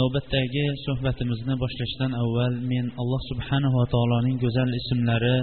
Navbatdagi 0.00 0.64
suhbatimizni 0.86 1.54
boshlashdan 1.62 2.12
avval 2.22 2.54
men 2.70 2.86
alloh 3.00 3.22
subhanava 3.30 3.82
taoloning 3.94 4.36
go'zal 4.44 4.70
ismlari 4.80 5.36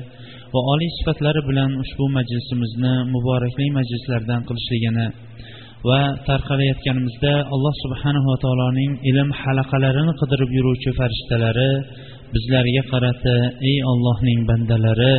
va 0.53 0.61
oliy 0.73 0.89
sifatlari 0.97 1.41
bilan 1.49 1.71
ushbu 1.83 2.05
majlisimizni 2.17 2.93
muborakli 3.13 3.65
majlislardan 3.77 4.41
qilishligini 4.47 5.07
va 5.89 6.01
tarqalayotganimizda 6.29 7.33
alloh 7.55 7.73
subhanava 7.83 8.35
taoloning 8.45 8.91
ilm 9.09 9.29
halaqalarini 9.41 10.13
qidirib 10.21 10.49
yuruvchi 10.57 10.89
farishtalari 10.99 11.71
bizlarga 12.33 12.83
qarata 12.91 13.35
ey 13.69 13.77
ollohning 13.91 14.39
bandalari 14.49 15.15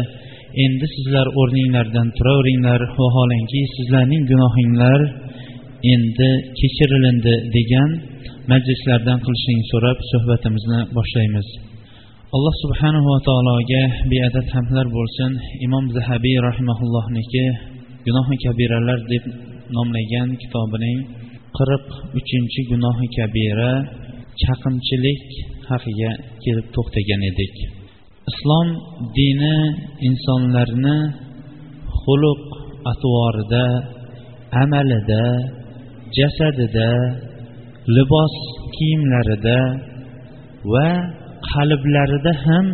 endi 0.64 0.86
sizlar 0.94 1.26
o'rninglardan 1.40 2.08
turaveringlar 2.18 2.80
vaholanki 3.00 3.60
sizlarning 3.76 4.22
gunohinglar 4.30 5.00
endi 5.94 6.30
kechirilindi 6.58 7.34
degan 7.58 7.90
majlislardan 8.52 9.18
qilishingni 9.24 9.64
so'rab 9.72 9.98
suhbatimizni 10.10 10.80
boshlaymiz. 10.96 11.48
Alloh 12.36 12.54
subhanahu 12.64 13.06
va 13.12 13.18
taologa 13.28 13.82
beadad 14.12 14.46
hamdlar 14.54 14.86
bo'lsin. 14.96 15.30
Imom 15.66 15.84
zahabiy 15.96 16.36
rahimaullohniki 16.48 17.44
gunohi 18.06 18.36
kabiralar 18.44 19.00
deb 19.12 19.24
nomlagan 19.76 20.28
kitobining 20.42 20.98
qirq 21.56 21.86
uchinchi 22.18 22.60
gunohi 22.70 23.06
kabira 23.16 23.72
chaqimchilik 24.42 25.24
haqiga 25.70 26.10
kelib 26.42 26.66
to'xtagan 26.74 27.20
edik. 27.30 27.54
Islom 28.30 28.68
dini 29.18 29.56
insonlarni 30.08 30.98
xuluq 32.00 32.42
atvorida 32.92 33.66
amalida 34.62 35.24
jasadida 36.18 36.90
libos 37.96 38.34
kiyimlarida 38.74 39.60
va 40.72 40.88
qalblarida 41.52 42.32
ham 42.44 42.66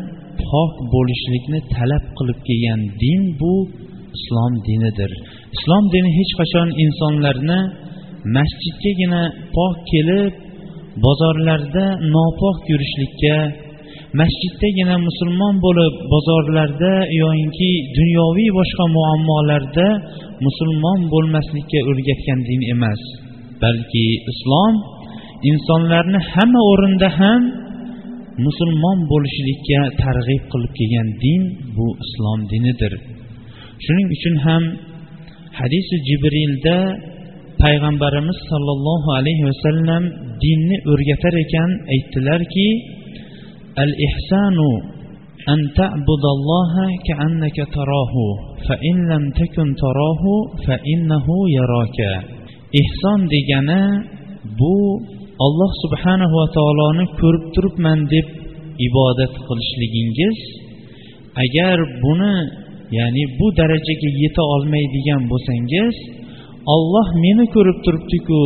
pok 0.48 0.72
bo'lishlikni 0.95 1.61
talab 1.75 2.05
qilib 2.19 2.39
kelgan 2.48 2.81
din 3.03 3.22
bu 3.41 3.55
islom 4.17 4.53
dinidir. 4.67 5.11
Islom 5.56 5.84
dini 5.92 6.11
hech 6.19 6.33
qachon 6.41 6.69
insonlarni 6.84 7.61
masjidgagina 8.37 9.22
pok 9.56 9.75
kelib 9.91 10.33
bozorlarda 11.05 11.87
nopok 12.14 12.59
yurishlikka 12.70 13.37
masjiddagina 14.20 14.97
musulmon 15.09 15.55
bo'lib 15.67 15.94
bozorlarda 16.12 16.92
yoyinki 17.22 17.70
dunyoviy 17.98 18.50
boshqa 18.59 18.84
muammolarda 18.97 19.89
musulmon 20.47 21.00
bo'lmaslikka 21.12 21.78
o'rgatgan 21.91 22.41
din 22.48 22.61
emas. 22.75 23.00
Balki 23.62 24.06
islom 24.33 24.75
insonlarni 25.52 26.19
hamma 26.31 26.61
o'rinda 26.71 27.09
ham 27.19 27.41
musulmon 28.45 28.97
bo'lishlikka 29.11 29.80
targ'ib 30.03 30.44
qilib 30.52 30.71
kelgan 30.80 31.09
din 31.23 31.41
bu 31.75 31.88
islom 32.05 32.39
dinidir 32.52 32.94
shuning 33.85 34.07
uchun 34.16 34.35
ham 34.45 34.63
hadisi 35.59 35.95
jibrilda 36.07 36.77
payg'ambarimiz 37.63 38.39
sollallohu 38.52 39.09
alayhi 39.19 39.44
vasallam 39.50 40.03
dinni 40.44 40.78
o'rgatar 40.91 41.34
ekan 41.45 41.69
aytdilarki 41.94 42.67
al 43.84 43.91
ihsanu 44.07 44.72
أن 45.53 45.59
تعبد 45.81 46.23
الله 46.38 46.73
كأنك 47.07 47.57
تراه 47.78 48.13
فإن 48.67 48.95
لم 49.12 49.23
تكن 49.41 49.67
تراه 49.84 50.23
فإنه 50.67 51.28
يراك 51.57 52.00
إحسان 52.81 53.19
degani 53.34 53.84
bu 54.59 54.78
alloh 55.44 55.70
subhanahu 55.84 56.34
va 56.41 56.47
taoloni 56.56 57.04
ko'rib 57.20 57.44
turibman 57.54 58.00
deb 58.14 58.26
ibodat 58.88 59.32
qilishligingiz 59.48 60.38
agar 61.44 61.76
buni 62.04 62.36
ya'ni 62.98 63.24
bu 63.38 63.46
darajaga 63.58 64.10
yeta 64.22 64.42
olmaydigan 64.54 65.22
bo'lsangiz 65.32 65.94
olloh 66.75 67.06
meni 67.25 67.44
ko'rib 67.54 67.78
turibdiku 67.84 68.41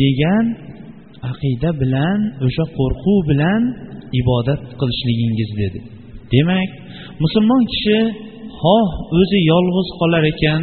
degan 0.00 0.44
aqida 1.30 1.70
bilan 1.82 2.18
o'sha 2.46 2.64
qo'rquv 2.78 3.18
bilan 3.30 3.62
ibodat 4.20 4.62
qilishligingiz 4.80 5.50
dedi. 5.60 5.78
Demak 6.32 6.70
musulmon 7.22 7.62
kishi 7.72 7.98
xoh 8.60 8.88
o'zi 9.18 9.38
yolg'iz 9.52 9.88
qolar 10.00 10.24
ekan 10.32 10.62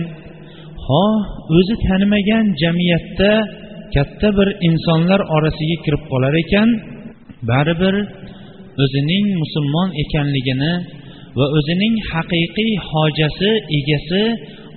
xoh 0.85 1.15
o'zi 1.57 1.75
tanimagan 1.85 2.45
jamiyatda 2.61 3.31
katta 3.95 4.29
bir 4.37 4.49
insonlar 4.67 5.21
orasiga 5.35 5.77
kirib 5.85 6.03
qolar 6.11 6.33
ekan 6.43 6.69
baribir 7.49 7.95
o'zining 8.83 9.25
musulmon 9.41 9.89
ekanligini 10.03 10.73
va 11.37 11.45
o'zining 11.57 11.95
haqiqiy 12.11 12.71
hojasi 12.89 13.51
egasi 13.79 14.23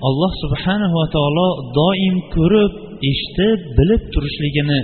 alloh 0.09 0.33
subhanahu 0.43 0.95
va 1.00 1.06
taolo 1.17 1.49
doim 1.78 2.17
ko'rib 2.34 2.73
eshitib 3.11 3.59
bilib 3.78 4.03
turishligini 4.15 4.81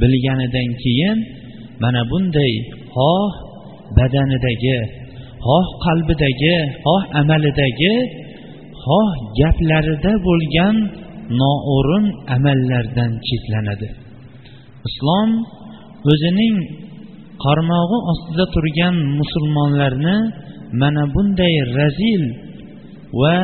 bilganidan 0.00 0.68
keyin 0.82 1.18
mana 1.82 2.02
bunday 2.10 2.52
xoh 2.94 3.32
badanidagi 3.96 4.78
xoh 5.46 5.66
qalbidagi 5.84 6.56
xoh 6.84 7.02
amalidagi 7.20 7.94
xoh 8.84 9.10
gaplarida 9.40 10.12
bo'lgan 10.26 10.76
noo'rin 11.40 12.06
amallardan 12.36 13.12
chetlanadi 13.26 13.88
islom 14.88 15.30
o'zining 16.12 16.56
qarmog'i 17.44 17.98
ostida 18.12 18.44
turgan 18.54 18.96
musulmonlarni 19.20 20.16
mana 20.80 21.04
bunday 21.14 21.54
razil 21.78 22.22
va 23.20 23.36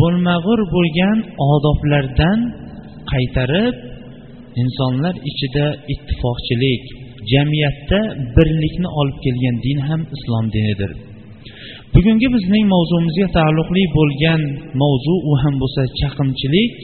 bo'lmag'ur 0.00 0.60
bo'lgan 0.74 1.18
odoblardan 1.52 2.38
qaytarib 3.12 3.74
insonlar 4.62 5.14
ichida 5.30 5.66
ittifoqchilik 5.92 6.82
jamiyatda 7.32 8.00
birlikni 8.36 8.88
olib 9.00 9.18
kelgan 9.24 9.56
din 9.66 9.78
ham 9.88 10.00
islom 10.16 10.46
dinidir. 10.54 10.92
Bugungi 11.96 12.28
bizning 12.36 12.64
mavzumizga 12.74 13.26
taalluqli 13.36 13.82
bo'lgan 13.96 14.40
mavzu 14.82 15.14
u 15.30 15.32
ham 15.42 15.54
bo'lsa 15.62 15.82
chaqimchilik 16.00 16.74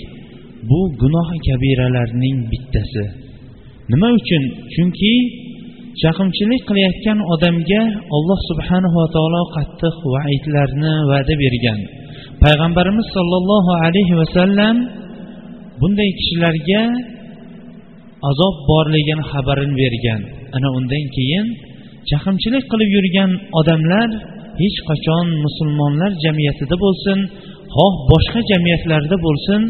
bu 0.68 0.80
gunoh 1.00 1.28
kabiralarning 1.46 2.36
bittasi. 2.50 3.04
Nima 3.92 4.08
uchun? 4.18 4.42
Chunki 4.74 5.14
chaqimchilik 6.02 6.62
qilayotgan 6.68 7.18
odamga 7.34 7.82
alloh 8.16 8.40
subhanava 8.50 9.04
taolo 9.14 9.42
qattiq 9.56 9.96
vaidlarni 10.14 10.94
va'da 11.10 11.34
bergan. 11.42 11.80
Payg'ambarimiz 12.42 13.06
sollallohu 13.16 13.72
alayhi 13.84 14.14
vasallam 14.20 14.76
bunday 15.80 16.10
kishilarga 16.18 16.82
azob 18.30 18.54
borligini 18.70 19.24
xabarini 19.30 19.74
bergan. 19.82 20.20
Ana 20.56 20.68
undan 20.78 21.04
keyin 21.16 21.46
chaqimchilik 22.10 22.64
qilib 22.72 22.90
yurgan 22.96 23.30
odamlar 23.60 24.10
hech 24.60 24.78
qachon 24.88 25.26
musulmonlar 25.44 26.12
jamiyatida 26.24 26.76
bo'lsin 26.84 27.18
xoh 27.76 27.94
boshqa 28.10 28.40
jamiyatlarda 28.50 29.16
bo'lsin 29.26 29.60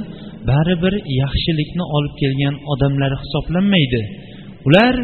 baribir 0.50 0.94
yaxshilikni 1.22 1.84
olib 1.96 2.14
kelgan 2.20 2.54
odamlar 2.72 3.12
hisoblanmaydi. 3.22 4.02
Ular 4.66 4.94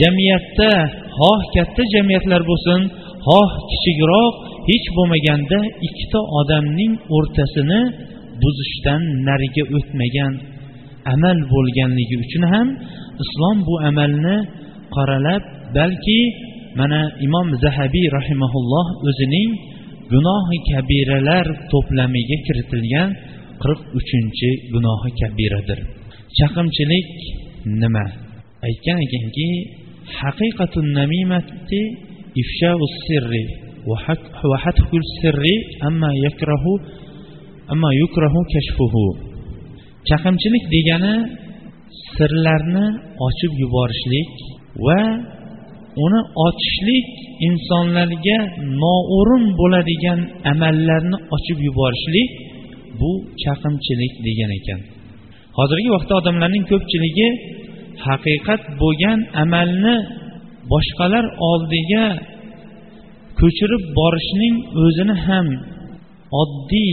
jamiyatda 0.00 0.70
xoh 1.18 1.40
katta 1.54 1.82
jamiyatlar 1.94 2.42
bo'lsin 2.50 2.80
xoh 3.26 3.50
kichikroq 3.70 4.34
hech 4.70 4.86
bo'lmaganda 4.96 5.58
ikkita 5.86 6.20
odamning 6.40 6.92
o'rtasini 7.16 7.80
buzishdan 8.42 9.02
nariga 9.28 9.64
o'tmagan 9.76 10.32
amal 11.14 11.38
bo'lganligi 11.52 12.16
uchun 12.24 12.44
ham 12.52 12.68
islom 13.24 13.56
bu 13.68 13.74
amalni 13.90 14.36
qoralab 14.96 15.42
balki 15.76 16.20
mana 16.78 17.00
imom 17.26 17.48
zahabiy 17.64 18.06
rahimaulloh 18.18 18.86
o'zining 19.08 19.50
gunohi 20.12 20.58
kabiralar 20.70 21.46
to'plamiga 21.72 22.36
kiritilgan 22.46 23.08
qirq 23.62 23.80
uchinchi 23.98 24.50
gunohi 24.74 25.10
kabiradir. 25.20 25.80
Chaqimchilik 26.38 27.08
nima? 27.80 28.06
Aytgan 28.66 28.98
ekanki 29.06 29.48
haqiqatun 30.18 30.86
namimati 30.98 31.80
ifshau 32.42 32.80
sirri 33.04 33.44
va 34.50 34.56
hatkul 34.64 35.04
sirri 35.20 35.54
amma 35.88 36.10
yakrahu 36.26 36.72
amma 37.72 37.90
yukrahu 38.02 38.40
kashfuhu. 38.52 39.06
Chaqimchilik 40.08 40.64
degani 40.74 41.14
sirlarni 42.14 42.86
ochib 43.26 43.52
yuborishlik 43.62 44.30
va 44.86 45.00
uni 46.04 46.20
ochishlik 46.46 47.06
insonlarga 47.48 48.38
noo'rin 48.82 49.44
bo'ladigan 49.60 50.20
amallarni 50.52 51.18
ochib 51.36 51.58
yuborishlik 51.66 52.28
bu 53.00 53.10
chaqimchilik 53.42 54.12
degan 54.26 54.50
ekan. 54.58 54.80
Hozirgi 55.58 55.90
vaqtda 55.96 56.14
odamlarning 56.20 56.64
ko'pchiligi 56.72 57.28
haqiqat 58.06 58.62
bo'lgan 58.82 59.18
amalni 59.44 59.96
boshqalar 60.72 61.24
oldiga 61.50 62.06
ko'chirib 63.40 63.82
borishning 63.98 64.54
o'zini 64.84 65.16
ham 65.26 65.46
oddiy 66.42 66.92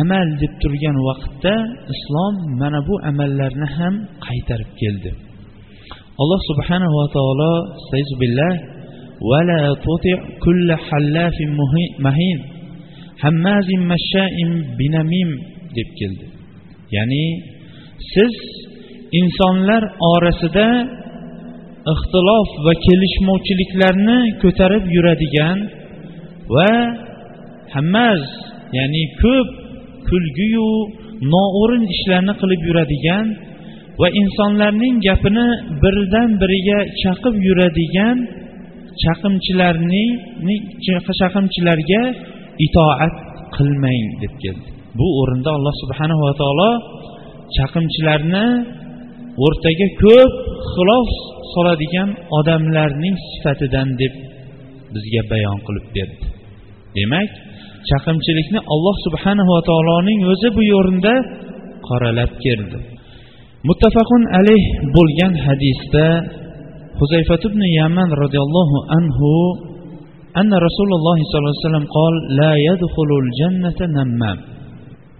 amal 0.00 0.28
deb 0.42 0.52
turgan 0.62 0.96
vaqtda 1.08 1.54
islom 1.94 2.34
mana 2.60 2.80
bu 2.88 2.94
amallarni 3.10 3.68
ham 3.78 3.94
qaytarib 4.26 4.72
keldi. 4.82 5.10
alloh 6.21 6.39
subhanahu 6.49 6.93
va 6.99 7.07
taolo 7.15 7.53
billah 8.21 8.53
ولا 9.29 9.61
تطع 9.87 10.17
كل 10.45 10.67
حلاف 10.87 11.37
مهين 12.05 12.39
هماز 13.23 13.67
مشاء 13.91 14.35
بنميم 14.77 15.31
deb 15.77 15.89
keldi 15.99 16.27
ya'ni 16.95 17.25
siz 18.13 18.33
insonlar 19.19 19.83
orasida 20.13 20.67
ixtilof 21.93 22.49
va 22.65 22.73
kelishmovchiliklarni 22.85 24.19
ko'tarib 24.43 24.83
yuradigan 24.95 25.57
va 26.55 26.71
hammaz 27.75 28.21
ya'ni 28.77 29.03
ko'p 29.21 29.49
kulgiyu 30.09 30.69
noo'rin 31.33 31.83
ishlarni 31.95 32.33
qilib 32.41 32.61
yuradigan 32.69 33.25
va 34.00 34.08
insonlarning 34.20 34.96
gapini 35.06 35.46
biridan 35.82 36.30
biriga 36.42 36.78
chaqib 37.02 37.34
yuradigan 37.46 38.16
chaqimchilarning 39.02 40.10
chaqimchilarga 41.20 42.02
itoat 42.66 43.14
qilmang 43.56 44.06
deb 44.22 44.34
keldi. 44.42 44.68
Bu 44.98 45.06
o'rinda 45.20 45.50
alloh 45.58 45.74
subhanava 45.82 46.30
taolo 46.40 46.70
chaqimchilarni 47.56 48.46
o'rtaga 49.46 49.88
ko'p 50.02 50.32
xilof 50.72 51.08
soladigan 51.52 52.10
odamlarning 52.38 53.16
sifatidan 53.30 53.88
deb 54.00 54.14
bizga 54.94 55.22
bayon 55.32 55.58
qilib 55.66 55.86
berdi. 55.96 56.26
Demak 56.96 57.30
chaqimchilikni 57.90 58.60
alloh 58.74 58.96
subhanava 59.06 59.58
taoloning 59.68 60.20
o'zi 60.32 60.48
bu 60.56 60.62
o'rinda 60.78 61.14
qoralab 61.88 62.32
keldi. 62.44 62.78
muttafaqun 63.66 64.22
alayh 64.38 64.64
bo'lgan 64.96 65.34
hadisda 65.46 66.06
huzayfat 67.00 67.42
ibn 67.50 67.62
yaman 67.80 68.08
roziyallohu 68.22 68.76
anhu 68.98 69.30
anna 70.40 70.56
rasululloh 70.66 71.16
sollallohu 71.30 71.54
alayhi 71.54 71.64
vasallam 71.66 71.88
qol 71.98 72.14
la 72.40 72.52
jannata 73.40 73.84
nammam 73.98 74.38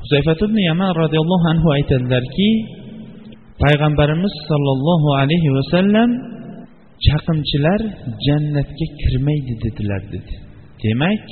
huzayfat 0.03 0.39
ibn 0.47 0.59
yaman 0.71 0.91
roziyallohu 1.03 1.47
anhu 1.53 1.69
aytadilarki 1.79 2.51
payg'ambarimiz 3.63 4.35
sollallohu 4.51 5.09
alayhi 5.23 5.49
vasallam 5.59 6.11
chaqimchilar 7.07 7.81
jannatga 8.27 8.87
kirmaydi 9.01 9.55
dedilar 9.65 10.03
dedi. 10.15 10.35
Demak 10.83 11.25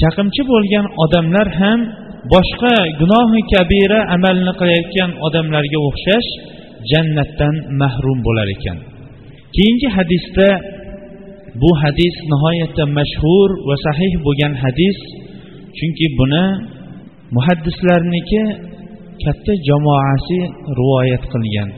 chaqimchi 0.00 0.42
bo'lgan 0.52 0.86
odamlar 1.04 1.48
ham 1.60 1.80
boshqa 2.32 2.76
gunohi 3.00 3.40
kabira 3.52 3.98
amalni 4.16 4.52
qilayotgan 4.60 5.10
odamlarga 5.26 5.78
o'xshash 5.88 6.28
jannatdan 6.90 7.54
mahrum 7.80 8.18
bo'lar 8.26 8.48
ekan. 8.56 8.78
Keyingi 9.54 9.88
hadisda 9.96 10.48
bu 11.62 11.70
hadis 11.82 12.14
nihoyatda 12.32 12.84
mashhur 12.98 13.48
va 13.68 13.74
sahih 13.86 14.12
bo'lgan 14.26 14.54
hadis 14.62 14.98
chunki 15.78 16.06
buni 16.18 16.44
muhaddislarniki 17.36 18.42
katta 19.24 19.52
jamoasi 19.68 20.40
rivoyat 20.78 21.24
qilgan. 21.32 21.68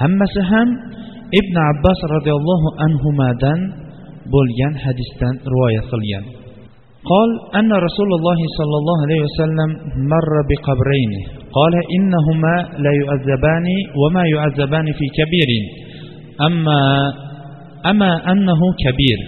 Hammasi 0.00 0.40
ham 0.50 0.68
ibn 1.40 1.54
abbos 1.70 2.00
roziyallohu 2.14 2.68
anhudan 2.86 3.60
bo'lgan 4.34 4.74
hadisdan 4.84 5.34
rivoyat 5.52 5.86
qilgan. 5.92 6.24
قال 7.02 7.30
أن 7.60 7.72
رسول 7.72 8.10
الله 8.18 8.38
صلى 8.58 8.76
الله 8.80 8.98
عليه 9.04 9.20
وسلم 9.26 9.70
مر 10.12 10.32
بقبرين. 10.50 11.12
قال 11.58 11.74
إنهما 11.98 12.54
لا 12.84 12.92
يعذبان 13.02 13.66
وما 14.00 14.22
يعذبان 14.34 14.86
في 14.92 15.06
كبير. 15.18 15.50
أما 16.46 16.80
أما 17.86 18.32
أنه 18.32 18.60
كبير. 18.84 19.18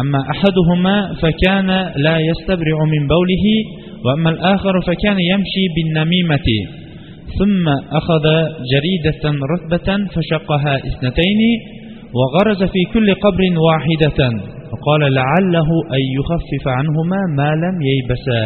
أما 0.00 0.20
أحدهما 0.30 1.14
فكان 1.22 1.66
لا 1.96 2.18
يستبرع 2.18 2.78
من 2.84 3.02
بوله 3.08 3.46
وأما 4.04 4.30
الآخر 4.30 4.80
فكان 4.80 5.16
يمشي 5.20 5.64
بالنميمة. 5.76 6.48
ثم 7.38 7.68
أخذ 7.98 8.24
جريدة 8.72 9.22
رتبة 9.54 9.88
فشقها 10.14 10.76
اثنتين 10.76 11.40
وغرز 12.14 12.62
في 12.62 12.82
كل 12.94 13.14
قبر 13.14 13.42
واحدة. 13.68 14.18
وقال 14.73 15.01
لعله 15.19 15.69
أن 15.95 16.03
يخفف 16.17 16.63
عنهما 16.77 17.19
ما 17.39 17.49
لم 17.63 17.75
ييبسا 17.89 18.41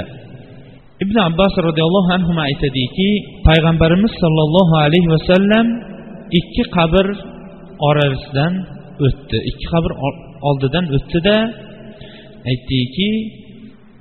ibn 1.03 1.17
abbos 1.29 1.53
roziyallohu 1.67 2.09
anhu 2.17 2.31
aytadiki 2.47 3.09
payg'ambarimiz 3.47 4.13
sollallohu 4.23 4.73
alayhi 4.85 5.09
vasallam 5.15 5.65
ikki 6.39 6.63
qabr 6.75 7.05
orasidan 7.89 8.53
o'tdi 9.05 9.37
ikki 9.49 9.65
qabr 9.73 9.91
oldidan 10.49 10.85
o'tdida 10.97 11.37
aytdiki 12.51 13.09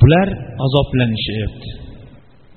bular 0.01 0.29
azoblanishyapti 0.67 1.71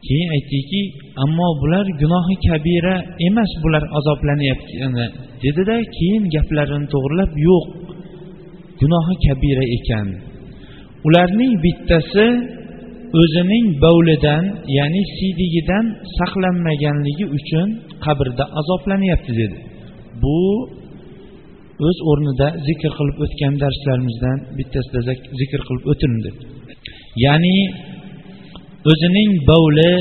keyin 0.07 0.29
aytdiki 0.37 0.81
ammo 1.23 1.47
bular 1.61 1.85
gunohi 2.01 2.35
kabira 2.47 2.95
emas 3.27 3.51
bular 3.63 3.83
azoblanyapti 3.97 4.73
dedida 5.43 5.75
keyin 5.97 6.23
gaplarini 6.35 6.87
to'g'irlab 6.93 7.31
yo'q 7.47 7.65
gunohi 8.80 9.14
kabira 9.24 9.64
ekan. 9.76 10.08
Ularning 11.06 11.52
bittasi 11.64 12.26
o'zining 13.20 13.66
bovlidan 13.84 14.44
ya'ni 14.78 15.02
siydigidan 15.16 15.84
saqlanmaganligi 16.18 17.26
uchun 17.38 17.68
qabrda 18.04 18.44
azoblanyapti 18.60 19.32
dedi. 19.40 19.58
Bu 20.22 20.38
o'z 21.86 21.98
o'rnida 22.10 22.48
zikr 22.68 22.90
qilib 22.98 23.16
o'tgan 23.24 23.54
darslarimizdan 23.62 24.38
bittasida 24.58 25.00
zikr 25.40 25.60
qilib 25.68 25.84
o'tildi 25.92 26.30
ya'ni 27.24 27.56
o'zining 28.90 29.30
bovli 29.50 29.92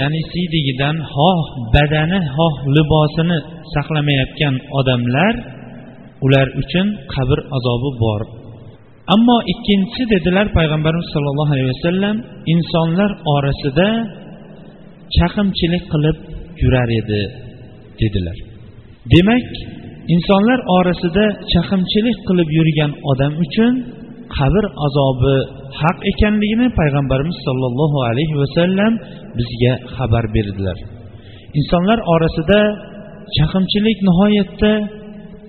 ya'ni 0.00 0.20
siydigidan 0.32 0.96
xoh 1.14 1.40
badani 1.74 2.20
xoh 2.36 2.54
libosini 2.76 3.38
saqlamayotgan 3.74 4.54
odamlar 4.78 5.34
ular 6.24 6.46
uchun 6.62 6.86
qabr 7.14 7.38
azobi 7.56 7.90
bor. 8.04 8.22
Ammo 9.14 9.36
ikkinchisi 9.52 10.04
dedilar 10.14 10.46
payg'ambarimiz 10.58 11.08
sollallohu 11.14 11.52
alayhi 11.54 11.70
vasallam 11.74 12.16
insonlar 12.54 13.10
orasida 13.34 13.88
chaqimchilik 15.16 15.84
qilib 15.92 16.16
yurar 16.62 16.88
edi 17.00 17.22
dedilar. 18.00 18.36
Demak 19.14 19.46
insonlar 20.14 20.60
orasida 20.76 21.24
chaqimchilik 21.52 22.18
qilib 22.28 22.48
yurgan 22.58 22.92
odam 23.10 23.32
uchun 23.44 23.72
qabr 24.36 24.64
azobi 24.86 25.36
haq 25.80 25.98
ekanligini 26.12 26.66
payg'ambarimiz 26.80 27.38
sollallohu 27.46 27.98
alayhi 28.10 28.36
vasallam 28.42 28.92
bizga 29.38 29.74
xabar 29.96 30.24
berdilar. 30.36 30.78
Insonlar 31.58 31.98
orasida 32.14 32.60
chaqimchilik 33.36 33.98
nihoyatda 34.08 34.72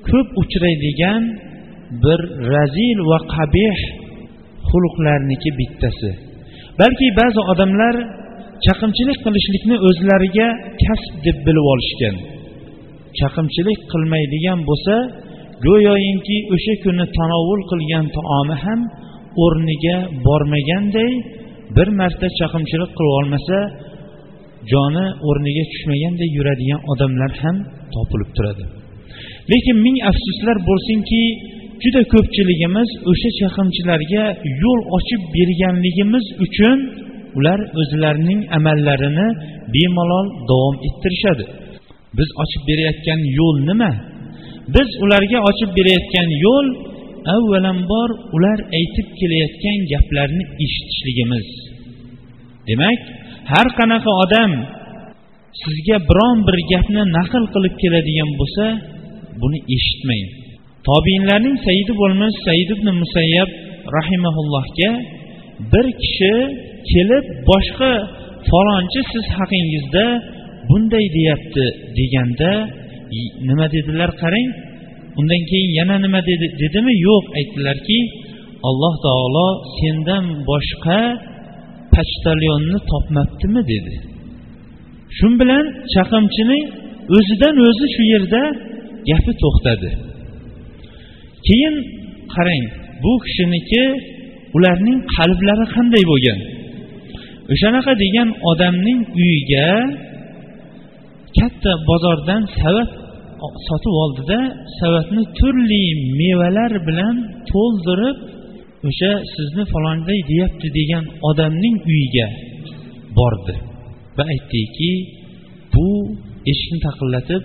ko'p 0.10 0.28
uchraydigan 0.42 1.22
bir 2.04 2.20
razil 2.54 2.98
va 3.10 3.20
qabih 3.36 3.78
xulqlarniki 4.70 5.50
bittasi. 5.60 6.12
Balki 6.80 7.08
ba'zi 7.20 7.42
odamlar 7.52 7.96
chaqimchilik 8.66 9.18
qilishlikni 9.26 9.78
o'zlariga 9.90 10.48
kasb 10.84 11.14
deb 11.26 11.38
bilib 11.46 11.66
olishgan. 11.74 12.16
Chaqimchilik 13.20 13.80
qilmaydigan 13.92 14.60
bo'lsa 14.70 14.96
go'yoyinki 15.66 16.38
o'sha 16.56 16.74
kuni 16.84 17.06
tanovul 17.18 17.62
qilgan 17.72 18.06
taomi 18.18 18.56
ham 18.64 18.80
o'rniga 19.44 19.98
bormaganday 20.26 21.12
bir 21.78 21.88
marta 22.00 22.28
chaqimchilik 22.40 22.92
qilib 22.98 23.14
olmasa 23.20 23.58
joni 24.72 25.06
o'rniga 25.30 25.64
tushmaganday 25.72 26.30
yuradigan 26.38 26.80
odamlar 26.92 27.32
ham 27.42 27.56
topilib 27.94 28.30
turadi. 28.38 28.64
Lekin 29.52 29.78
ming 29.86 29.98
afsuslar 30.12 30.58
bo'lsinki 30.70 31.22
juda 31.84 32.02
ko'pchiligimiz 32.14 32.90
o'sha 33.12 33.30
chaqimchilarga 33.40 34.24
yo'l 34.64 34.82
ochib 34.98 35.22
berganligimiz 35.36 36.26
uchun 36.46 36.78
ular 37.38 37.60
o'zlarining 37.82 38.42
amallarini 38.58 39.28
bemalol 39.74 40.28
davom 40.50 40.76
ettirishadi. 40.88 41.46
Biz 42.18 42.30
ochib 42.44 42.62
berayotgan 42.70 43.20
yo'l 43.40 43.58
nima? 43.70 43.92
Biz 44.76 44.90
ularga 45.04 45.40
ochib 45.50 45.70
berayotgan 45.78 46.30
yo'l 46.46 46.68
avvalambor 47.36 48.10
ular 48.36 48.60
aytib 48.80 49.08
kelayotgan 49.20 49.78
gaplarni 49.92 50.44
eshitishligimiz. 50.64 51.48
Demak 52.68 53.00
har 53.52 53.68
qanaqa 53.80 54.12
odam 54.24 54.52
sizga 55.62 55.98
biron 56.10 56.38
bir 56.48 56.58
gapni 56.72 57.04
naql 57.18 57.44
qilib 57.54 57.76
keladigan 57.82 58.30
bo'lsa 58.40 58.66
buni 59.42 59.60
eshitmang 59.76 60.39
tobiinlarning 60.88 61.58
sayidi 61.68 61.94
bo'lmish 62.02 62.36
said 62.46 62.70
ibn 62.76 62.88
musayyab 63.02 63.50
rahimaullohga 63.98 64.92
bir 65.72 65.86
kishi 66.02 66.36
kelib 66.92 67.26
boshqa 67.50 67.92
falonchi 68.50 69.02
siz 69.12 69.26
haqingizda 69.38 70.06
bunday 70.70 71.06
deyapti 71.18 71.66
deganda 71.98 72.52
nima 73.48 73.66
dedilar 73.76 74.12
qarang 74.22 74.48
undan 75.20 75.42
keyin 75.50 75.72
yana 75.80 75.96
nima 76.06 76.20
dedi 76.30 76.48
dedimi? 76.62 76.94
Yo'q 77.08 77.26
aytdilarki 77.40 78.00
alloh 78.70 78.94
taolo 79.06 79.48
sendan 79.78 80.26
boshqa 80.50 81.00
pochtalyonni 81.94 82.80
topmabdimi? 82.92 83.62
dedi. 83.72 83.96
Shu 85.18 85.28
bilan 85.42 85.66
chaqimchining 85.94 86.64
o'zidan 87.18 87.56
o'zi 87.68 87.86
shu 87.96 88.04
yerda 88.14 88.42
gapi 89.10 89.32
to'xtadi. 89.44 89.90
Keyin 91.48 91.76
qarang 92.34 92.66
bu 93.04 93.12
kishiniki 93.26 93.84
ularning 94.58 95.00
qalblari 95.16 95.66
qanday 95.76 96.04
bo'lgan? 96.12 96.40
O'shanaqa 97.54 97.94
degan 98.04 98.30
odamning 98.52 99.02
uyiga 99.20 99.68
katta 101.38 101.72
bozordan 101.90 102.42
savat 102.62 102.90
sotib 103.68 103.94
oldida 104.04 104.40
savatni 104.80 105.24
turli 105.40 105.84
mevalar 106.20 106.72
bilan 106.88 107.16
to'ldirib 107.52 108.18
o'sha 108.90 109.12
sizni 109.34 109.64
falonday 109.74 110.20
deyapti 110.32 110.68
degan 110.80 111.06
odamning 111.30 111.76
uyiga 111.92 112.28
bordi 113.18 113.56
va 114.18 114.24
aytdiki 114.34 114.92
bu 115.74 115.88
eshikni 116.52 116.80
taqillatib 116.88 117.44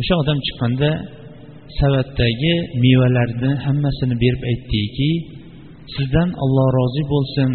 o'sha 0.00 0.14
odam 0.22 0.38
chiqqanda 0.46 0.90
savatdagi 1.78 2.54
mevalarni 2.84 3.50
hammasini 3.64 4.14
berib 4.22 4.42
aytdiki 4.50 5.10
sizdan 5.94 6.28
alloh 6.44 6.68
rozi 6.78 7.02
bo'lsin. 7.12 7.50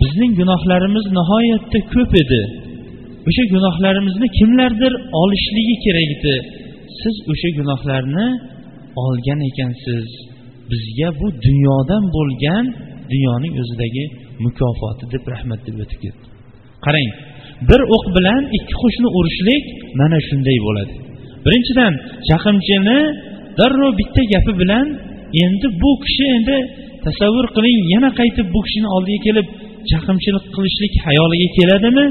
Bizning 0.00 0.32
gunohlarimiz 0.40 1.04
nihoyatda 1.18 1.78
ko'p 1.94 2.12
edi. 2.22 2.42
O'sha 3.28 3.44
gunohlarimizni 3.54 4.28
kimlardir 4.38 4.92
olishligi 5.22 5.74
kerak 5.84 6.08
edi. 6.16 6.34
Siz 7.00 7.14
o'sha 7.32 7.50
gunohlarni 7.58 8.26
olgan 9.04 9.40
ekansiz. 9.50 10.06
Bizga 10.70 11.08
bu 11.20 11.26
dunyodan 11.46 12.04
bo'lgan 12.16 12.64
dunyoning 13.12 13.54
o'zidagi 13.62 14.04
mukofoti 14.44 15.04
deb 15.14 15.24
rahmat 15.32 15.60
deb 15.66 15.76
o'tib 15.84 15.98
ketdi. 16.04 16.26
Qarang 16.84 17.10
bir 17.68 17.80
o'q 17.96 18.04
bilan 18.16 18.42
ikki 18.56 18.74
qushni 18.82 19.08
urishlik 19.18 19.64
mana 20.00 20.18
shunday 20.28 20.58
bo'ladi. 20.66 20.94
Birinchidan 21.44 21.92
chaqimchini 22.28 22.98
darrov 23.58 23.92
bitta 24.00 24.22
gapi 24.32 24.52
bilan 24.62 24.86
endi 25.44 25.66
bu 25.82 25.90
kishi 26.04 26.24
endi 26.36 26.56
tasavvur 27.06 27.46
qiling 27.56 27.78
yana 27.94 28.10
qaytib 28.20 28.46
bu 28.54 28.60
kishini 28.66 28.88
oldiga 28.96 29.20
kelib 29.26 29.46
chaqimchilik 29.90 30.44
qilishlik 30.54 30.94
hayoliga 31.06 31.48
keladimi? 31.58 32.06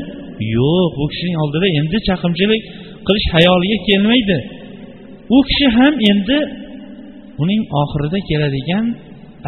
Yo'q 0.58 0.90
bu 1.00 1.06
kishining 1.12 1.38
oldida 1.44 1.68
endi 1.80 1.98
chaqimchilik 2.08 2.62
qilish 3.08 3.28
hayoliga 3.36 3.78
kelmaydi. 3.88 4.38
U 5.36 5.38
kishi 5.48 5.68
ham 5.78 5.94
endi 6.12 6.38
uning 7.44 7.62
oxirida 7.82 8.20
keladigan 8.30 8.86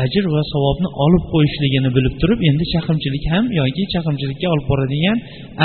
ajr 0.03 0.25
va 0.33 0.41
savobni 0.53 0.89
olib 1.05 1.23
qo'yishligini 1.33 1.89
bilib 1.97 2.15
turib 2.21 2.39
endi 2.49 2.65
chaqimchilik 2.73 3.23
ham 3.33 3.45
yoki 3.59 3.83
chaqimchilikka 3.93 4.47
olib 4.53 4.65
boradigan 4.71 5.17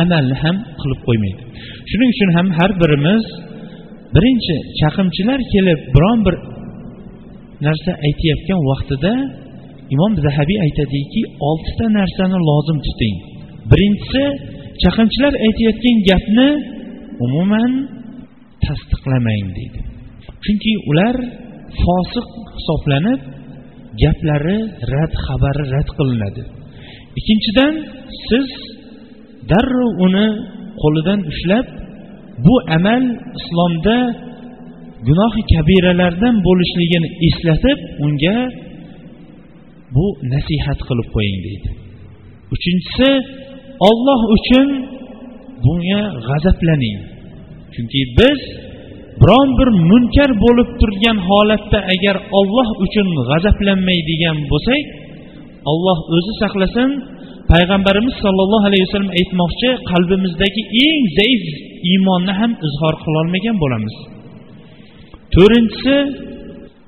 amalni 0.03 0.37
ham 0.43 0.57
qilib 0.81 1.01
qo'ymaydi. 1.07 1.43
Shuning 1.91 2.11
uchun 2.15 2.31
ham 2.37 2.47
har 2.59 2.71
birimiz 2.83 3.25
birinchi 4.15 4.57
chaqimchilar 4.81 5.41
kelib 5.53 5.81
biron 5.95 6.19
bir 6.27 6.37
narsa 7.67 7.93
aytayotgan 8.07 8.61
vaqtida 8.71 9.13
imom 9.95 10.13
zahabiy 10.25 10.59
aytadiki 10.67 11.23
oltita 11.49 11.87
narsani 11.99 12.39
lozim 12.49 12.79
tuting. 12.87 13.17
Birinchisi 13.71 14.25
chaqimchilar 14.83 15.35
aytayotgan 15.47 15.97
gapni 16.09 16.49
umuman 17.25 17.73
tasdiqlamang 18.65 19.47
deydi. 19.59 19.81
Chunki 20.45 20.73
ular 20.91 21.17
fosiq 21.83 22.29
hisoblanib 22.57 23.21
gaplari 24.03 24.59
rad 24.93 25.13
xabari 25.25 25.65
rad 25.75 25.89
qilinadi. 25.97 26.43
Ikkinchidan 27.19 27.75
siz 28.29 28.49
darrov 29.51 29.93
uni 30.07 30.29
qo'lidan 30.83 31.21
ushlab 31.33 31.67
bu 32.45 32.55
amal 32.77 33.05
islomda 33.39 33.97
gunohi 35.09 35.43
kabiralardan 35.53 36.35
bo'lishligini 36.47 37.09
eslatib 37.29 37.79
unga 38.05 38.39
bu 39.95 40.07
nasihat 40.35 40.79
qilib 40.89 41.09
qo'ying 41.15 41.39
deydi. 41.47 41.69
Uchinchisi 42.55 43.11
olloh 43.89 44.21
uchun 44.37 44.69
bunga 45.65 46.03
g'azablaning. 46.29 46.99
Chunki 47.75 48.01
biz 48.19 48.41
biron 49.21 49.49
bir 49.59 49.69
munkar 49.91 50.31
bo'lib 50.45 50.69
turgan 50.81 51.19
holatda 51.29 51.79
agar 51.95 52.17
olloh 52.39 52.69
uchun 52.85 53.07
g'azablanmaydigan 53.29 54.39
bo'lsak 54.51 54.83
olloh 55.71 55.99
o'zi 56.17 56.33
saqlasin 56.43 56.91
payg'ambarimiz 57.53 58.15
sollallohu 58.25 58.65
alayhi 58.69 58.85
vasallam 58.87 59.13
aytmoqchi 59.21 59.71
qalbimizdagi 59.91 60.63
eng 60.87 61.03
zaif 61.19 61.45
iymonni 61.91 62.33
ham 62.41 62.53
izhor 62.69 62.95
qilolmagan 63.05 63.57
bo'lamiz. 63.63 63.95
To'rtinchisi 65.35 65.97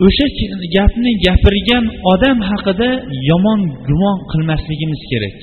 o'sha 0.07 0.27
gapni 0.77 1.11
gapirgan 1.27 1.85
odam 2.13 2.39
haqida 2.51 2.91
yomon 3.31 3.61
gumon 3.89 4.17
qilmasligimiz 4.31 5.03
kerak. 5.11 5.39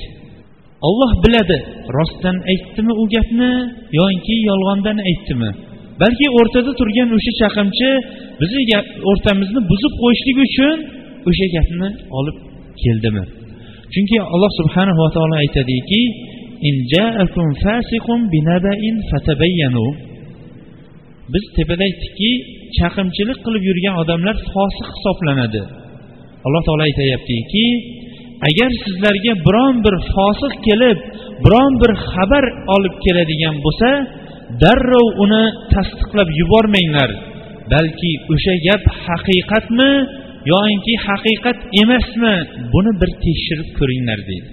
Olloh 0.88 1.12
biladi 1.24 1.58
rostdan 1.98 2.38
aytdimi 2.52 2.94
u 3.02 3.04
gapni 3.16 3.52
yoki 4.00 4.36
yolg'ondan 4.50 4.98
aytdimi? 5.10 5.52
Balki 6.02 6.28
o'rtada 6.40 6.72
turgan 6.80 7.10
o'sha 7.18 7.32
chaqimchi 7.42 7.90
bizni 8.42 8.62
o'rtamizni 9.10 9.62
buzib 9.72 9.94
qo'yishlik 10.02 10.38
uchun 10.48 10.78
o'sha 11.30 11.46
gapni 11.56 11.90
olib 12.18 12.38
keldimi? 12.84 13.24
Chunki 13.94 14.18
alloh 14.36 14.52
subhanahu 14.60 15.00
va 15.04 15.10
taolo 15.16 15.36
aytadiki 15.44 16.02
biz 21.34 21.44
tepada 21.58 21.84
aytdikki 21.90 22.32
chaqimchilik 22.78 23.40
qilib 23.46 23.64
yurgan 23.70 23.96
odamlar 24.04 24.36
fosiq 24.54 24.88
hisoblanadi. 24.96 25.62
Alloh 26.46 26.62
taolo 26.68 26.84
aytyaptiki 26.90 27.66
agar 28.50 28.70
sizlarga 28.84 29.34
biron 29.48 29.76
bir 29.86 29.96
fosiq 30.14 30.54
kelib 30.68 30.98
biron 31.46 31.74
bir 31.82 31.92
xabar 32.12 32.46
olib 32.76 32.96
keladigan 33.06 33.56
bo'lsa 33.66 33.90
darrov 34.64 35.08
uni 35.24 35.44
tasdiqlab 35.74 36.30
yubormanglar 36.40 37.10
balki 37.74 38.12
o'sha 38.34 38.54
gap 38.68 38.84
haqiqatmi 39.06 39.92
yoinki 40.52 40.94
haqiqat 41.08 41.58
emasmi? 41.82 42.36
Buni 42.74 42.92
bir 43.02 43.10
tekshirib 43.26 43.70
ko'ringlar 43.80 44.20
deydi. 44.30 44.50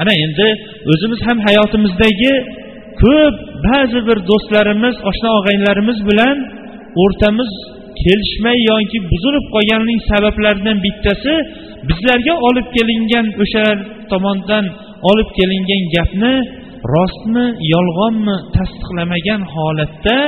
Ana 0.00 0.12
endi 0.24 0.48
o'zimiz 0.92 1.20
ham 1.28 1.38
hayotimizdagi 1.48 2.32
ko'p 3.02 3.36
ba'zi 3.66 4.00
bir 4.08 4.18
do'stlarimiz 4.30 4.96
oshna 5.10 5.28
og'aynilarimiz 5.38 5.98
bilan 6.10 6.36
o'rtamiz 7.02 7.50
kelishmay 8.02 8.58
yoki 8.70 8.98
buzilib 9.12 9.46
qolganining 9.54 10.00
sabablaridan 10.10 10.78
bittasi 10.86 11.34
bizlarga 11.88 12.34
olib 12.48 12.68
kelingan 12.76 13.26
o'sha 13.42 13.64
tomondan 14.10 14.64
olib 15.10 15.30
kelingan 15.38 15.82
gapni 15.94 16.34
rostmi 16.94 17.46
yolg'onmi 17.74 18.36
tasdiqlamagan 18.56 19.40
holatda 19.54 20.18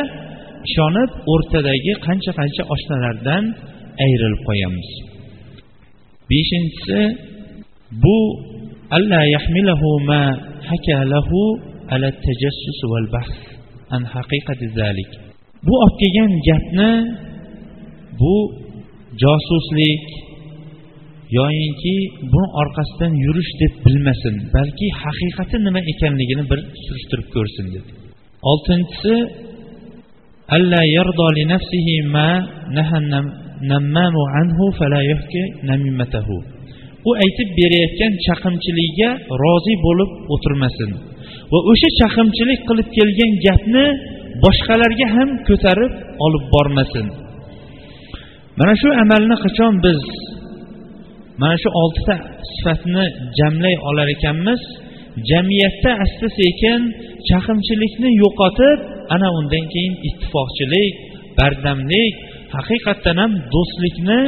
ishonib 0.69 1.11
o'rtadagi 1.33 1.93
qancha 2.07 2.33
qancha 2.41 2.63
oshnalardan 2.75 3.45
ayrilib 4.04 4.42
qo'yamiz. 4.49 4.88
Beshinchisi 6.30 7.00
bu 8.04 8.19
alla 8.97 9.21
yahmilahu 9.37 9.88
ma 10.11 10.23
hakalahu 10.71 11.40
ala 11.92 12.09
tajassus 12.26 12.78
val 12.92 13.09
bahs 13.14 13.35
an 13.95 14.02
haqiqati 14.14 14.66
zalik. 14.78 15.11
Bu 15.66 15.75
olib 15.85 15.97
kelgan 16.00 16.33
gapni 16.49 16.90
bu 18.21 18.35
josuslik 19.23 20.04
yoyinki 21.38 21.95
buni 22.33 22.49
orqasidan 22.61 23.12
yurish 23.25 23.52
deb 23.61 23.73
bilmasin 23.85 24.35
balki 24.54 24.87
haqiqati 25.02 25.57
nima 25.66 25.80
ekanligini 25.92 26.45
bir 26.50 26.61
surishtirib 26.85 27.28
ko'rsin 27.35 27.66
dedi 27.75 27.90
oltinchisi 28.50 29.14
alla 30.57 30.83
yardo 30.97 31.26
li 31.37 31.45
nafsihi 31.52 31.97
ma 32.14 32.30
nammamu 33.73 34.23
anhu 34.40 34.64
fala 34.79 35.00
yuhki 35.11 35.43
namimatahu. 35.69 36.37
U 37.09 37.11
aytib 37.25 37.49
berayotgan 37.59 38.12
chaqimchiligiga 38.26 39.11
rozi 39.43 39.75
bo'lib 39.87 40.11
o'tirmasin. 40.35 40.90
Va 41.52 41.59
o'sha 41.71 41.88
chaqimchilik 42.00 42.61
qilib 42.69 42.88
kelgan 42.97 43.33
gapni 43.47 43.87
boshqalarga 44.45 45.07
ham 45.17 45.29
ko'tarib 45.49 45.93
olib 46.26 46.45
bormasin. 46.55 47.07
Mana 48.59 48.75
shu 48.81 48.88
amalni 49.02 49.37
qachon 49.45 49.75
biz 49.85 50.00
mana 51.40 51.57
shu 51.62 51.69
oltita 51.83 52.17
sifatni 52.52 53.05
jamlay 53.38 53.75
olar 53.88 54.09
ekanmiz? 54.17 54.61
Jamiyatda 55.31 55.90
asta 56.05 56.26
sekin 56.38 56.81
chaqimchilikni 57.29 58.11
yo'qotib 58.23 58.79
ana 59.14 59.29
undan 59.38 59.64
keyin 59.73 59.95
ittifoqchilik 60.09 60.95
bardamlik 61.38 62.14
haqiqatdan 62.54 63.16
ham 63.23 63.33
do'stlikni 63.54 64.21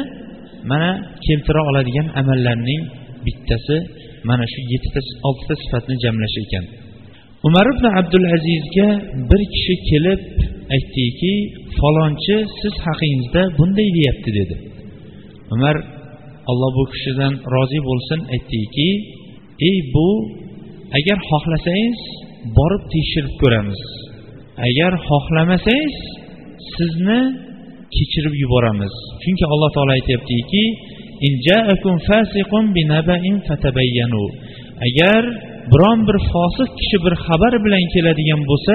mana 0.70 0.90
keltira 1.26 1.60
oladigan 1.70 2.08
amallarning 2.20 2.82
bittasi 3.24 3.76
mana 4.28 4.44
shu 4.52 4.60
yettita 4.72 5.00
oltita 5.28 5.54
sifatni 5.62 5.94
jamlash 6.04 6.36
ekan. 6.44 6.64
Umar 7.48 7.66
ibn 7.72 7.84
abdul 8.00 8.26
azizga 8.36 8.88
bir 9.30 9.42
kishi 9.54 9.74
kelib 9.88 10.22
aytdiki 10.74 11.32
falonchi 11.78 12.36
siz 12.60 12.74
haqingizda 12.86 13.42
bunday 13.58 13.88
deyapti 13.96 14.30
dedi. 14.38 14.56
Umar 15.54 15.76
alloh 16.50 16.70
bu 16.78 16.84
kishidan 16.92 17.32
rozi 17.54 17.80
bo'lsin 17.88 18.20
aytdiki 18.34 18.88
ey 19.68 19.76
bu 19.94 20.08
agar 20.98 21.18
xohlasangiz 21.30 22.00
borib 22.58 22.82
tekshirib 22.94 23.34
ko'ramiz. 23.42 23.80
Agar 24.68 24.92
xohlamasangiz 25.08 25.96
sizni 26.74 27.20
kechirib 27.96 28.34
yuboramiz. 28.42 28.94
Chunki 29.22 29.44
alloh 29.52 29.70
taolo 29.76 29.92
aytyaptiki 29.98 30.64
agar 34.86 35.22
biron 35.72 35.98
bir 36.08 36.16
fosiq 36.32 36.68
kishi 36.78 36.96
bir 37.04 37.14
xabar 37.24 37.52
bilan 37.64 37.84
keladigan 37.94 38.42
bo'lsa 38.50 38.74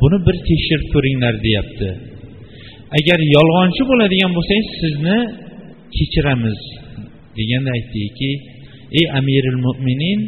buni 0.00 0.18
bir 0.26 0.36
tekshirib 0.48 0.86
ko'ringlar 0.94 1.34
deyapti. 1.46 1.88
Agar 2.98 3.18
yolg'onchi 3.36 3.82
bo'ladigan 3.90 4.32
bo'lsangiz 4.36 4.68
sizni 4.82 5.18
kechiramiz 5.96 6.60
deganda 7.38 7.70
aytdiki 7.78 8.30
ey 8.98 9.06
amiril 9.18 9.58
mo'minin 9.66 10.20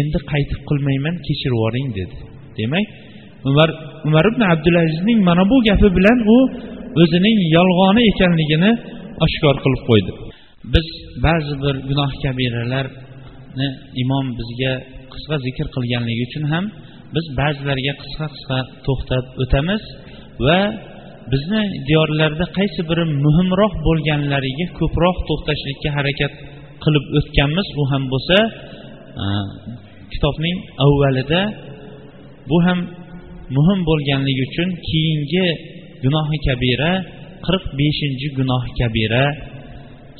endi 0.00 0.18
qaytib 0.32 0.60
qilmayman 0.68 1.14
kechirib 1.26 1.56
yuboring 1.56 1.88
dedi. 1.98 2.16
Demak 2.58 2.86
umar 3.50 3.68
umar 4.08 4.24
ibn 4.30 4.42
abdulazizning 4.52 5.18
mana 5.28 5.44
bu 5.50 5.56
gapi 5.68 5.88
bilan 5.96 6.18
u 6.36 6.38
o'zining 7.02 7.38
yolg'oni 7.56 8.02
ekanligini 8.12 8.70
oshkor 9.26 9.56
qilib 9.64 9.82
qo'ydi. 9.88 10.12
Biz 10.74 10.86
ba'zi 11.26 11.54
bir 11.64 11.74
gunoh 11.88 12.10
kabiralarni 12.24 13.68
imom 14.02 14.26
bizga 14.38 14.72
qisqa 15.12 15.36
zikr 15.46 15.66
qilganligi 15.74 16.22
uchun 16.28 16.44
ham 16.52 16.64
biz 17.14 17.24
ba'zilariga 17.40 17.94
qisqa 18.02 18.26
qisqa 18.34 18.58
to'xtab 18.86 19.24
o'tamiz 19.42 19.82
va 20.46 20.58
bizni 21.32 21.62
diyorlarda 21.88 22.44
qaysi 22.58 22.80
biri 22.90 23.04
muhimroq 23.26 23.74
bo'lganlariga 23.86 24.66
ko'proq 24.78 25.16
to'xtashlikka 25.28 25.90
harakat 25.98 26.32
qilib 26.84 27.04
o'tganmiz. 27.18 27.66
U 27.80 27.82
ham 27.92 28.02
bo'lsa 28.12 28.36
kitobning 30.12 30.56
avvalida 30.86 31.40
bu 32.50 32.56
ham 32.66 32.78
muhim 33.56 33.80
bo'lganligi 33.90 34.42
uchun 34.48 34.68
keyingi 34.88 35.46
gunohi 36.04 36.38
kabira 36.46 36.92
qirq 37.46 37.64
beshinchi 37.78 38.28
gunohi 38.38 38.70
kabira 38.80 39.24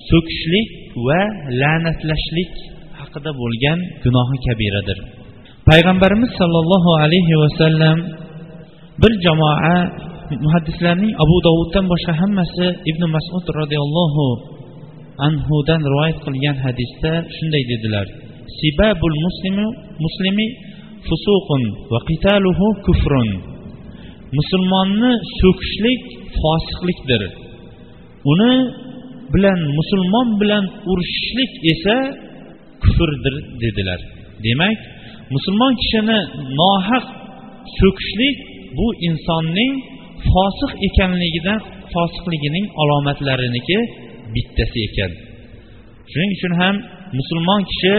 so'kishlik 0.09 0.69
va 1.07 1.21
la'natlashlik 1.61 2.53
haqida 3.01 3.31
bo'lgan 3.41 3.79
gunohi 4.05 4.37
kabiradir. 4.47 4.99
Payg'ambarimiz 5.69 6.31
sollallohu 6.41 6.91
alayhi 7.05 7.35
vasallam 7.43 7.99
bir 9.03 9.13
jamoa 9.25 9.77
muhaddislarning 10.45 11.13
abu 11.25 11.37
dovuddan 11.47 11.85
boshqa 11.93 12.13
hammasi 12.23 12.67
ibn 12.91 13.03
masud 13.15 13.45
roziyallohu 13.61 14.27
anhudan 15.27 15.81
rivoyat 15.91 16.19
qilgan 16.27 16.57
hadisda 16.65 17.13
shunday 17.37 17.63
dedilar. 17.73 18.07
Sibabul 18.59 19.17
muslimi 19.25 19.67
muslimi 20.05 20.47
fusuqun 21.07 21.63
va 21.93 21.99
qitaluhu 22.09 22.67
kufrun. 22.87 23.29
Musulmonni 24.37 25.13
so'kishlik 25.41 26.03
fosiqlikdir. 26.41 27.23
Uni 28.33 28.55
bilan 29.35 29.59
musulmon 29.79 30.29
bilan 30.41 30.65
urushishlik 30.91 31.53
esa 31.73 31.97
kufrdir 32.83 33.35
dedilar. 33.63 34.01
Demak 34.45 34.79
musulmon 35.35 35.73
kishini 35.81 36.19
nohaq 36.61 37.05
so'kishlik 37.79 38.37
bu 38.79 38.87
insonning 39.09 39.73
fosiq 40.31 40.73
ekanligidan 40.89 41.61
fosiqligining 41.93 42.67
alomatlariniki 42.83 43.79
bittasi 44.35 44.79
ekan. 44.89 45.13
Shuning 46.11 46.31
uchun 46.37 46.55
ham 46.61 46.75
musulmon 47.19 47.61
kishi 47.71 47.95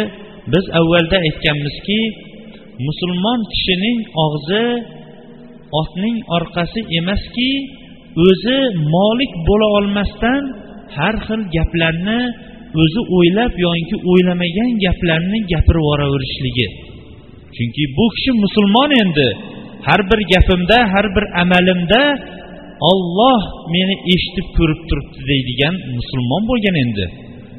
biz 0.53 0.65
avvalda 0.79 1.17
aytganmizki 1.27 1.99
musulmon 2.87 3.39
kishining 3.53 3.97
og'zi 4.25 4.63
otning 5.79 6.17
orqasi 6.37 6.79
emaski 6.99 7.51
o'zi 8.27 8.59
molik 8.95 9.33
bo'la 9.47 9.67
olmasdan 9.77 10.43
har 10.97 11.15
xil 11.25 11.41
gaplarni 11.55 12.21
o'zi 12.81 13.01
o'ylab 13.17 13.53
yoki 13.65 13.95
o'ylamagan 14.11 14.69
gaplarni 14.85 15.39
gapirib 15.51 15.81
yuboraverishligi 15.83 16.67
chunki 17.55 17.83
bu 17.97 18.05
kishi 18.15 18.31
musulmon 18.43 18.91
endi. 19.03 19.29
Har 19.87 20.01
bir 20.09 20.19
gapimda 20.33 20.77
har 20.93 21.05
bir 21.15 21.25
amalimda 21.41 22.01
olloh 22.91 23.41
meni 23.73 23.95
eshitib 24.13 24.47
ko'rib 24.57 24.81
turibdi 24.89 25.19
deydigan 25.31 25.75
musulmon 25.97 26.43
bo'lgan 26.49 26.75
endi. 26.83 27.05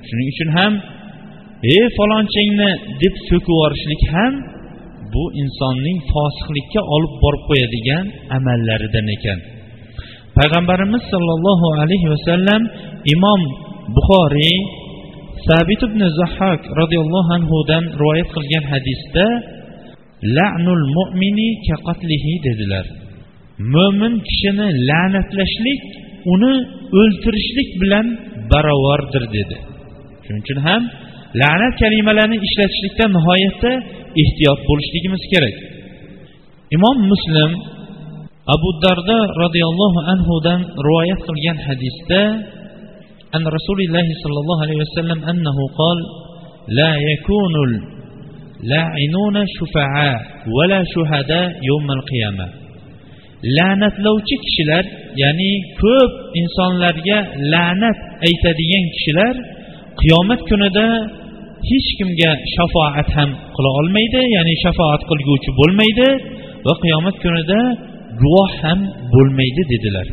Shuning 0.07 0.29
uchun 0.35 0.51
ham 0.59 0.73
ey 1.75 1.85
falonchingni 1.99 2.71
deb 3.03 3.14
so'kib 3.29 3.49
yuborishlik 3.53 4.03
ham 4.14 4.33
bu 5.16 5.24
insonning 5.42 5.98
fosiqlikka 6.12 6.81
olib 6.94 7.12
borib 7.22 7.42
qo'yadigan 7.48 8.05
amallaridan 8.37 9.07
ekan. 9.16 9.38
Payg'ambarimiz 10.38 11.02
sollallohu 11.12 11.66
alayhi 11.83 12.09
vasallam 12.14 12.62
imom 13.14 13.40
buxoriy 13.96 14.57
sabit 15.48 15.81
ibn 15.88 16.00
zahhok 16.20 16.61
roziyallohu 16.81 17.31
anhudan 17.38 17.85
rivoyat 18.00 18.29
qilgan 18.37 18.64
hadisda 18.72 19.26
la'nul 20.37 20.85
mu'mini 20.96 21.48
kaqatlihi 21.68 22.33
dedilar. 22.46 22.87
Mo'min 23.74 24.14
kishini 24.29 24.68
la'natlashlik 24.88 25.83
uni 26.33 26.55
o'ltirishlik 27.00 27.68
bilan 27.83 28.07
barobardir 28.52 29.24
dedi. 29.37 29.57
Shuning 30.24 30.42
uchun 30.44 30.61
ham 30.68 30.83
la'nat 31.40 31.74
kalimalarini 31.83 32.38
ishlatishlikda 32.46 33.05
nihoyatda 33.16 33.72
ehtiyot 34.24 34.60
bo'lishligimiz 34.67 35.24
kerak 35.32 35.56
imom 36.76 36.97
muslim 37.13 37.52
abu 38.56 38.69
dardo 38.84 39.19
roziyallohu 39.43 40.00
anhudan 40.13 40.60
rivoyat 40.88 41.19
qilgan 41.28 41.58
hadisda 41.67 42.21
an 43.38 43.43
rasulillahi 43.58 44.12
sollallohu 44.24 44.62
alayhi 44.65 44.82
vasallam 44.86 45.19
annahu 45.32 45.63
qol 45.82 46.00
لا 46.80 46.93
يكون 47.10 47.56
اللاعنون 47.69 49.36
شفعاء 49.58 50.19
ولا 50.58 50.82
شهداء 50.93 51.50
يوم 51.69 51.88
القيامة 51.97 52.47
la'natlovchi 53.58 54.36
kishilar 54.43 54.86
ya'ni 55.24 55.52
ko'p 55.82 56.12
insonlarga 56.41 57.19
la'nat 57.54 57.97
aytadigan 58.28 58.86
kishilar 58.95 59.36
qiyomat 60.02 60.41
kunida 60.50 60.88
hech 61.69 61.88
kimga 61.99 62.31
shafoat 62.55 63.09
ham 63.16 63.31
qila 63.57 63.71
olmaydi 63.81 64.21
ya'ni 64.37 64.55
shafoat 64.64 65.03
qilguvchi 65.11 65.51
bo'lmaydi 65.61 66.09
va 66.66 66.75
qiyomat 66.83 67.16
kunida 67.25 67.61
guvoh 68.23 68.51
ham 68.62 68.79
bo'lmaydi 69.14 69.62
dedilar. 69.73 70.07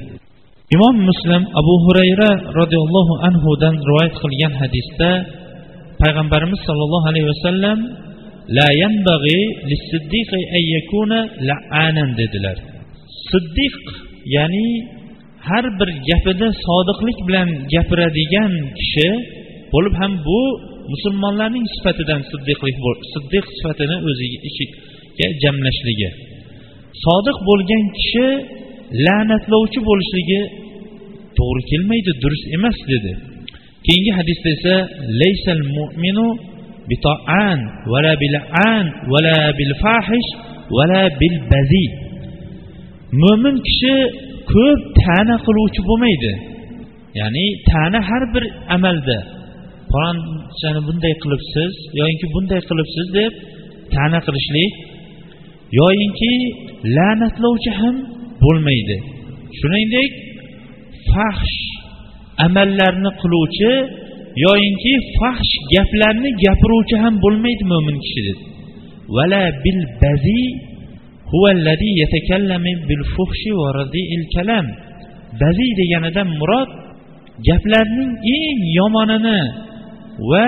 Imom 0.76 0.96
muslim 1.10 1.44
abu 1.62 1.74
hurayra 1.86 2.30
roziyallohu 2.60 3.14
anhudan 3.28 3.76
rivoyat 3.88 4.16
qilgan 4.24 4.54
hadisda 4.62 5.10
payg'ambarimiz 6.02 6.60
sollallohu 6.68 7.06
alayhi 7.12 7.28
vasallam 7.34 7.80
la 8.58 8.68
dedilar. 12.20 12.58
Siddiq 13.30 13.76
ya'ni 14.36 14.68
har 15.48 15.66
bir 15.80 15.90
gapida 16.10 16.48
sodiqlik 16.66 17.18
bilan 17.28 17.50
gapiradigan 17.74 18.52
kishi 18.80 19.10
bo'lib 19.74 19.96
ham 20.02 20.12
bu 20.28 20.42
musulmonlarning 20.92 21.66
sifatidan 21.76 22.22
siddiqlik 22.32 22.78
siddiq 23.14 23.46
sifatini 23.58 23.96
o'ziga 24.10 24.38
ichiga 24.50 25.28
jamlashligi 25.44 26.10
sodiq 27.06 27.38
bo'lgan 27.50 27.84
kishi 27.98 28.28
la'natlovchi 29.06 29.80
bo'lishligi 29.90 30.42
to'g'ri 31.38 31.62
kelmaydi 31.72 32.12
durust 32.22 32.46
emas 32.58 32.78
dedi. 32.92 33.14
Keyingi 33.86 34.12
hadisda 34.20 34.50
esa 34.58 34.76
laysal 35.22 35.64
mu'minu 35.78 36.28
bitoan 36.90 37.60
vala 37.92 38.14
bil'an 38.24 38.86
vala 39.12 39.40
bil 39.58 39.74
fahish 39.84 40.30
vala 40.78 41.04
bil 41.20 41.38
bazi 41.52 41.88
mo'min 43.22 43.56
kishi 43.68 43.96
ko'p 44.54 44.82
ta'na 45.02 45.36
qiluvchi 45.46 45.82
bo'lmaydi. 45.90 46.34
Ya'ni 47.20 47.46
ta'na 47.72 48.00
har 48.10 48.24
bir 48.34 48.44
amalda 48.76 49.18
falonchani 49.94 50.82
bunday 50.88 51.14
qilibsiz 51.24 51.74
yoyinki 52.00 52.28
bunday 52.36 52.62
qilibsiz 52.70 53.08
deb 53.20 53.34
ta'na 53.94 54.20
qilishlik 54.28 54.74
yoyinki 55.80 56.34
la'natlovchi 56.96 57.72
ham 57.80 57.96
bo'lmaydi. 58.44 58.98
Shuningdek 59.60 60.12
fahsh 61.12 61.58
amallarni 62.46 63.12
qiluvchi 63.22 63.72
yoyinki 64.46 64.94
fahsh 65.20 65.54
gaplarni 65.74 66.30
gapiruvchi 66.44 66.96
ham 67.04 67.14
bo'lmaydi 67.24 67.64
mo'min 67.72 67.98
kishi 68.06 68.22
dedi 68.28 68.44
vala 69.16 69.44
bil 69.64 69.82
bazi 70.02 70.44
bazi 75.42 75.68
deganidan 75.80 76.30
murod 76.40 76.70
gaplarning 77.48 78.12
eng 78.36 78.60
yomonini 78.78 79.40
va 80.32 80.48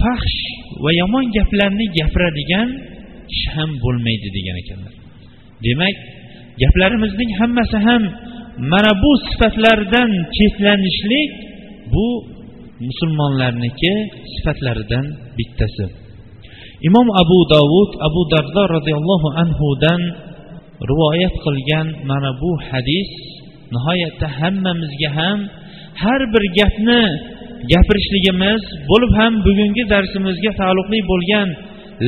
fahsh 0.00 0.40
va 0.82 0.90
yomon 1.00 1.24
gaplarni 1.36 1.86
gapiradigan 1.98 2.68
kishi 3.30 3.48
ham 3.56 3.70
bo'lmaydi 3.84 4.28
degan 4.36 4.56
ekanlar. 4.62 4.94
Demak 5.64 5.96
gaplarimizning 6.62 7.30
hammasi 7.40 7.78
ham 7.86 8.02
mana 8.72 8.92
bu 9.02 9.10
sifatlardan 9.26 10.10
chetlanishlik 10.36 11.30
bu 11.92 12.06
musulmonlarniki 12.86 13.92
sifatlaridan 14.34 15.04
bittasi. 15.36 15.86
Imom 16.88 17.08
abu 17.22 17.38
dovud 17.54 17.90
abu 18.08 18.20
dardo 18.32 18.62
roziyallohu 18.76 19.28
anhudan 19.42 20.00
rivoyat 20.90 21.34
qilgan 21.44 21.86
mana 22.10 22.30
bu 22.42 22.50
hadis 22.68 23.10
nihoyatda 23.74 24.26
hammamizga 24.38 25.10
ham 25.18 25.38
har 26.02 26.20
bir 26.32 26.44
gapni 26.58 27.02
gapirishligimiz 27.72 28.62
bo'lib 28.90 29.12
ham 29.20 29.32
bugungi 29.46 29.84
darsimizga 29.92 30.52
taalluqli 30.60 31.00
bo'lgan 31.12 31.48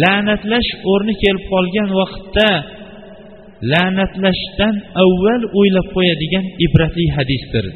la'natlash 0.03 0.71
o'rni 0.93 1.15
kelib 1.23 1.45
qolgan 1.53 1.89
vaqtda 2.01 2.51
la'natlashdan 3.73 4.75
avval 5.05 5.43
o'ylab 5.59 5.87
qo'yadigan 5.97 6.45
ibratli 6.67 7.07
hadisdir. 7.17 7.67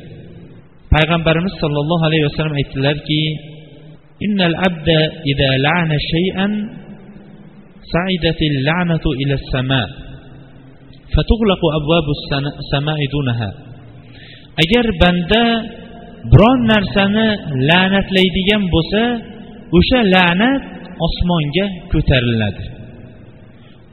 Payg'ambarimiz 0.94 1.54
sollallohu 1.62 2.04
alayhi 2.08 2.24
vasallam 2.28 2.56
aytdilarki 2.62 3.22
innal 4.26 4.56
abda 4.68 5.00
ida 5.32 5.48
la'ana 5.66 5.96
shay'an 6.12 6.52
sa'idatil 7.92 8.56
la'natu 8.68 9.08
ila 9.22 9.34
sama 9.52 9.82
fatughlaqu 11.14 11.66
abwabus 11.78 12.20
sama'i 12.72 13.06
dunaha. 13.16 13.50
Agar 14.62 14.86
banda 15.02 15.44
biron 16.32 16.60
narsani 16.72 17.28
la'natlaydigan 17.68 18.62
bo'lsa 18.74 19.02
o'sha 19.78 20.00
la'nat 20.14 20.62
osmonga 21.06 21.66
ko'tariladi. 21.92 22.64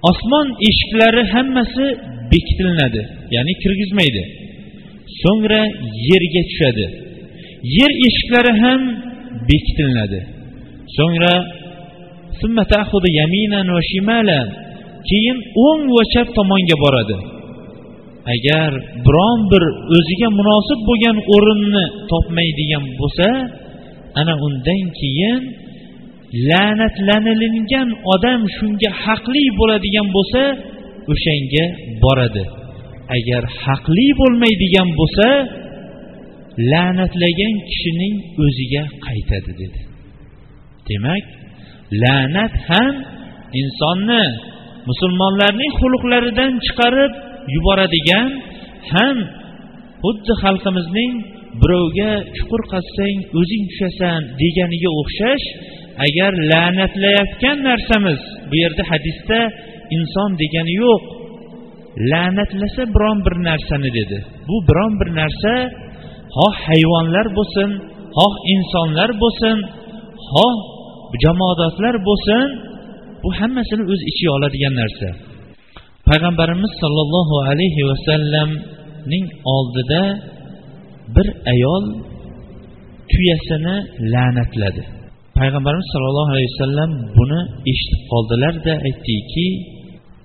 Osmon 0.10 0.48
eshiklari 0.70 1.24
hammasi 1.34 1.86
bekitilinadi 2.32 3.02
ya'ni 3.36 3.54
kirgizmaydi. 3.64 4.24
So'ngra 5.22 5.62
yerga 6.10 6.42
tushadi. 6.50 6.86
Yer 7.78 7.92
eshiklari 8.08 8.54
ham 8.64 8.82
bekitilinadi 9.50 10.20
so'ngra 10.98 11.36
keyin 15.10 15.38
o'ng 15.68 15.84
va 15.96 16.04
chap 16.14 16.28
tomonga 16.38 16.76
boradi. 16.84 17.18
Agar 18.36 18.72
biron 19.06 19.40
bir 19.52 19.64
o'ziga 19.98 20.30
munosib 20.40 20.80
bo'lgan 20.90 21.18
o'rinni 21.36 21.86
topmaydigan 22.12 22.86
bo'lsa 23.00 23.28
ana 24.20 24.34
undan 24.46 24.84
keyin 25.00 25.42
la'natlanilingan 26.50 27.90
odam 28.14 28.42
shunga 28.58 28.92
haqli 29.04 29.44
bo'ladigan 29.60 30.08
bo'lsa 30.16 30.42
o'shanga 31.12 31.66
boradi. 32.04 32.46
Agar 33.18 33.44
haqli 33.64 34.08
bo'lmaydigan 34.20 34.90
bo'lsa 35.00 35.28
la'natlagan 36.72 37.56
kishining 37.70 38.16
o'ziga 38.46 38.84
qaytadi 39.06 39.52
dedi. 39.62 39.82
Demak 40.90 41.24
la'nat 42.04 42.54
ham 42.68 42.94
insonni 43.62 44.24
musulmonlarning 44.90 45.72
xulqlaridan 45.80 46.52
chiqarib 46.66 47.14
yuboradigan 47.56 48.30
ham 48.92 49.18
xuddi 50.04 50.34
xalqimizning 50.44 51.14
birovga 51.62 52.12
chuqur 52.36 52.62
qazsang 52.74 53.18
o'zing 53.40 53.64
tushasan 53.72 54.20
deganiga 54.42 54.90
o'xshash 55.02 55.46
agar 56.06 56.32
la'natlayotgan 56.52 57.58
narsamiz 57.70 58.20
bu 58.50 58.56
yerda 58.64 58.84
hadisda 58.92 59.40
inson 59.98 60.30
degani 60.42 60.74
yo'q. 60.84 61.04
La'natlasa 62.12 62.82
biron 62.96 63.18
bir 63.26 63.36
narsani 63.50 63.90
dedi. 64.00 64.18
Bu 64.48 64.56
biron 64.68 64.94
bir 65.00 65.10
narsa 65.20 65.54
xoh 66.36 66.54
hayvonlar 66.68 67.28
bo'lsin 67.38 67.70
xoh 68.18 68.34
insonlar 68.54 69.10
bo'lsin 69.24 69.58
xoh 70.30 70.56
jamoadotlar 71.24 71.96
bo'lsin 72.08 72.48
bu 73.24 73.30
hammasini 73.40 73.84
o'z 73.92 74.02
ichiga 74.12 74.32
oladigan 74.38 74.74
narsa. 74.82 75.08
Payg'ambarimiz 76.12 76.72
sollallohu 76.84 77.36
alayhi 77.50 77.82
vasallamning 77.90 79.26
oldida 79.56 80.04
bir 81.16 81.28
ayol 81.54 81.84
tuyasini 83.12 83.76
la'natladi. 84.14 84.84
Payg'ambarimiz 85.40 85.88
sollallohu 85.94 86.32
alayhi 86.36 86.52
vasallam 86.56 86.92
buni 87.18 87.42
eshitib 87.72 88.02
qoldilarda 88.12 88.74
aytdiki 88.88 89.48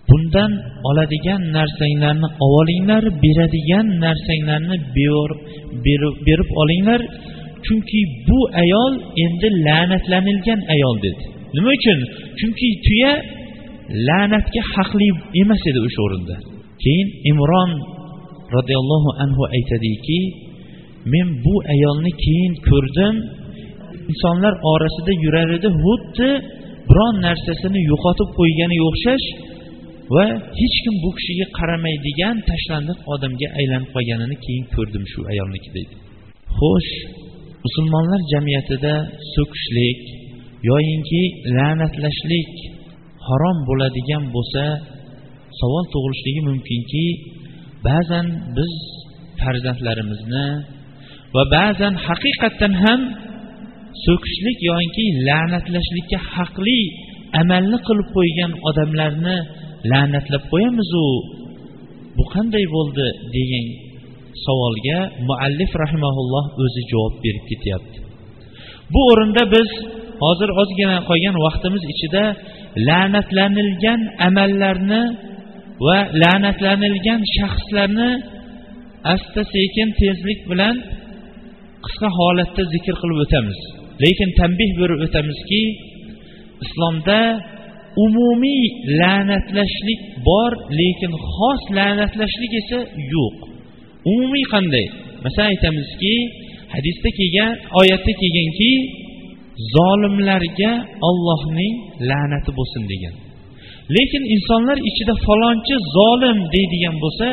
bundan 0.09 0.53
oladigan 0.89 1.43
narsanglarni 1.57 2.29
olinglar 2.57 3.05
beradigan 3.25 3.87
narsanglarni 4.05 4.77
berib 6.27 6.51
olinglar 6.63 7.01
chunki 7.67 8.01
bu 8.29 8.39
ayol 8.63 8.93
endi 9.25 9.49
la'natlanilgan 9.67 10.61
ayol 10.75 10.97
dedi. 11.07 11.23
Nima 11.55 11.71
uchun? 11.79 11.99
Chunki 12.39 12.69
tuya 12.87 13.13
la'natga 14.09 14.63
haqli 14.75 15.09
emas 15.43 15.63
edi 15.71 15.81
o'sha 15.87 16.01
o'rinda 16.07 16.37
keyin 16.83 17.09
imron 17.33 17.71
roziyallohu 18.57 19.11
anhu 19.25 19.43
aytadiki 19.57 20.21
men 21.13 21.27
bu 21.45 21.55
ayolni 21.75 22.13
keyin 22.25 22.53
ko'rdim. 22.69 23.15
Insonlar 24.13 24.55
orasida 24.73 25.13
yurar 25.25 25.49
edi. 25.59 25.69
Xuddi 25.85 26.29
biron 26.89 27.15
narsasini 27.27 27.81
yo'qotib 27.91 28.29
qo'yganiga 28.39 28.85
o'xshash 28.91 29.27
va 30.15 30.25
hech 30.61 30.77
kim 30.85 30.95
bu 31.05 31.11
kishiga 31.19 31.47
qaramaydigan 31.59 32.37
tashlandiq 32.51 32.99
odamga 33.15 33.49
aylanib 33.61 33.89
qolganini 33.95 34.37
keyin 34.45 34.65
ko'rdim 34.75 35.05
shu 35.13 35.21
ayolniki 35.33 35.71
deydi. 35.77 35.95
Xo'sh 36.59 36.93
musulmonlar 37.65 38.21
jamiyatida 38.33 38.95
so'kishlik 39.35 40.01
yoyinki 40.71 41.23
la'natlashlik 41.57 42.53
harom 43.27 43.59
bo'ladigan 43.69 44.25
bo'lsa 44.35 44.65
savol 45.61 45.85
tug'ilishligi 45.93 46.43
mumkinki 46.49 47.07
ba'zan 47.89 48.27
biz 48.57 48.73
farzandlarimizni 49.41 50.49
va 51.35 51.43
ba'zan 51.57 51.95
haqiqatdan 52.07 52.75
ham 52.85 53.01
so'kishlik 54.05 54.59
yoki 54.71 55.05
la'natlashlikka 55.29 56.19
haqli 56.35 56.81
amalni 57.41 57.79
qilib 57.87 58.09
qo'ygan 58.17 58.53
odamlarni 58.69 59.37
la'natlab 59.91 60.45
qo'yamizu? 60.53 61.07
Bu 62.17 62.25
qanday 62.35 62.65
bo'ldi 62.77 63.07
degan 63.37 63.67
savolga 64.45 64.99
muallif 65.29 65.71
rahimaulloh 65.83 66.45
o'zi 66.65 66.83
javob 66.93 67.15
berib 67.25 67.45
ketyapti. 67.51 67.99
Bu 68.93 69.01
o'rinda 69.11 69.43
biz 69.55 69.69
hozir 70.23 70.51
ozgina 70.63 70.97
qolgan 71.09 71.37
vaqtimiz 71.47 71.83
ichida 71.93 72.25
la'natlanilgan 72.89 74.01
amallarni 74.29 75.03
va 75.87 75.99
la'natlanilgan 76.23 77.21
shaxslarni 77.37 78.11
asta 79.15 79.41
sekin 79.55 79.89
tezlik 80.01 80.41
bilan 80.51 80.77
qisqa 81.85 82.09
holatda 82.19 82.63
zikr 82.75 82.95
qilib 83.03 83.19
o'tamiz. 83.25 83.59
Lekin 84.05 84.31
tanbeh 84.41 84.71
berib 84.81 85.01
o'tamizki 85.07 85.63
islomda 86.65 87.21
umumiy 88.05 88.65
la'natlashlik 89.01 90.01
bor 90.29 90.53
lekin 90.81 91.13
xos 91.35 91.63
la'natlashlik 91.77 92.53
esa 92.63 92.79
yo'q. 93.13 93.37
Umumiy 94.11 94.45
qanday? 94.55 94.87
Masalan 95.25 95.49
aytamizki 95.55 96.15
hadisda 96.75 97.09
kelgan 97.19 97.53
oyatda 97.81 98.13
kelganki 98.21 98.73
zolimlarga 99.75 100.73
ollohning 101.09 101.75
la'nati 102.09 102.51
bo'lsin 102.59 102.83
degan. 102.93 103.15
Lekin 103.97 104.23
insonlar 104.35 104.79
ichida 104.91 105.15
falonchi 105.27 105.75
zolim 105.97 106.39
deydigan 106.55 106.97
bo'lsa 107.05 107.29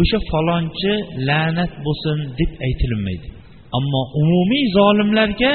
o'sha 0.00 0.18
falonchi 0.30 0.92
la'nat 1.28 1.72
bo'lsin 1.86 2.18
deb 2.38 2.50
aytilinmaydi 2.66 3.28
ammo 3.78 4.02
umumiy 4.20 4.64
zolimlarga 4.78 5.52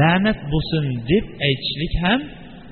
la'nat 0.00 0.40
bo'lsin 0.52 0.84
deb 1.10 1.24
aytishlik 1.46 1.92
ham 2.04 2.20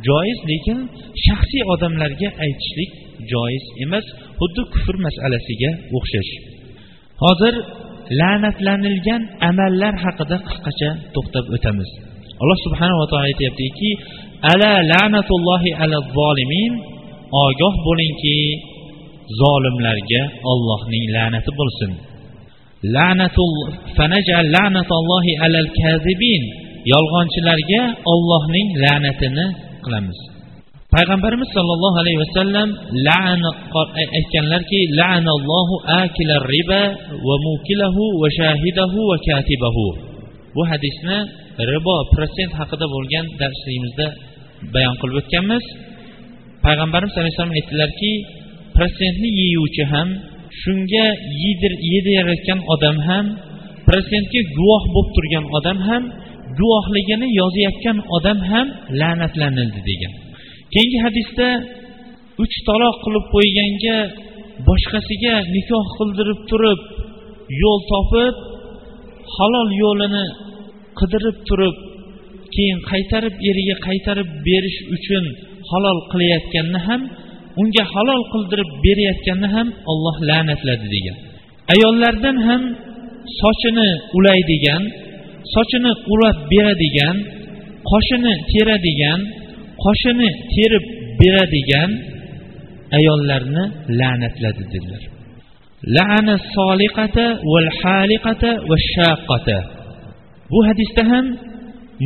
joiz 0.09 0.39
lekin 0.51 0.79
shaxsiy 1.27 1.63
odamlarga 1.75 2.29
aytishlik 2.45 2.91
joiz 3.33 3.65
emas 3.85 4.07
xuddi 4.39 4.63
kufr 4.75 4.97
masalasiga 5.07 5.71
o'xshash. 5.97 6.33
Hozir 7.23 7.55
la'natlanilgan 8.21 9.23
amallar 9.51 9.95
haqida 10.05 10.37
qisqacha 10.47 10.91
to'xtab 11.15 11.45
o'tamiz. 11.57 11.91
Alloh 12.43 12.59
subhanava 12.67 13.05
taolo 13.11 13.25
aytyaptiki 13.31 13.91
ala 14.53 14.73
la'natullohi 14.93 15.71
ala 15.83 15.97
zolimin 16.19 16.73
ogoh 17.47 17.75
bo'lingki 17.87 18.39
zolimlarga 19.41 20.23
ollohning 20.53 21.05
la'nati 21.17 21.51
bo'lsin. 21.61 21.93
Yolg'onchilarga 26.93 27.83
ollohning 28.13 28.69
la'natini 28.83 29.47
qilamiz. 29.85 30.19
Payg'ambarimiz 30.95 31.49
sollallohu 31.57 31.97
alayhi 32.03 32.21
vasallam 32.25 32.69
aytganlarki 34.19 34.81
la'anallohu 34.99 35.75
akilar 36.03 36.45
riba 36.55 36.83
va 37.27 37.35
mukilahu 37.49 38.03
va 38.23 38.29
shahidahu 38.39 38.99
va 39.11 39.17
katibahu. 39.29 39.87
Bu 40.57 40.63
hadisni 40.71 41.19
ribo 41.71 41.97
protsent 42.15 42.53
haqida 42.61 42.87
bo'lgan 42.95 43.27
darsligimizda 43.41 44.07
bayon 44.75 44.95
qilib 45.01 45.17
o'tganmiz. 45.21 45.65
Payg'ambarimiz 46.65 47.15
alayhissalom 47.21 47.55
aytdilarki 47.59 48.13
protsentni 48.77 49.31
yeyuvchi 49.41 49.85
ham 49.93 50.09
shunga 50.61 51.07
yedirayotgan 51.93 52.61
odam 52.75 52.97
ham 53.09 53.27
protsentga 53.89 54.41
guvoh 54.57 54.83
bo'lib 54.95 55.11
turgan 55.17 55.45
odam 55.59 55.79
ham 55.89 56.03
guvohligini 56.59 57.29
yozayotgan 57.41 57.99
odam 58.17 58.39
ham 58.51 58.67
la'natlanildi 59.01 59.81
degan. 59.91 60.13
Keyingi 60.73 60.99
hadisda 61.07 61.49
uch 62.43 62.57
taloq 62.69 62.97
qilib 63.05 63.25
qo'yganga 63.35 63.99
boshqasiga 64.69 65.35
nikoh 65.55 65.87
qildirib 65.99 66.41
turib 66.51 66.81
yo'l 67.63 67.81
topib 67.93 68.35
halol 69.37 69.69
yo'lini 69.83 70.27
qidirib 70.99 71.37
turib 71.49 71.77
keyin 72.55 72.79
qaytarib 72.91 73.35
eriga 73.51 73.77
qaytarib 73.87 74.29
berish 74.47 74.79
uchun 74.97 75.25
halol 75.71 75.99
qilayotganni 76.13 76.81
ham 76.89 77.03
unga 77.61 77.85
halol 77.93 78.23
qildirib 78.33 78.71
berayotganni 78.85 79.49
ham 79.57 79.69
olloh 79.93 80.17
la'natladi 80.29 80.87
degan. 80.95 81.17
Ayollardan 81.75 82.37
ham 82.49 82.63
sochini 83.41 83.89
ulaydigan 84.17 84.83
sochini 85.55 85.93
ulab 86.13 86.39
beradigan 86.53 87.17
qoshini 87.91 88.35
teradigan 88.53 89.21
qoshini 89.85 90.29
terib 90.55 90.85
beradigan 91.21 91.91
ayollarni 92.99 93.65
la'natladi 93.99 94.63
dedilar. 94.73 95.03
La'ana 95.97 96.35
soliqata 96.57 97.27
val 97.53 97.69
haliqata 97.81 98.51
va 98.71 98.77
shaqqata. 98.95 99.59
Bu 100.51 100.59
hadisda 100.69 101.03
ham 101.13 101.27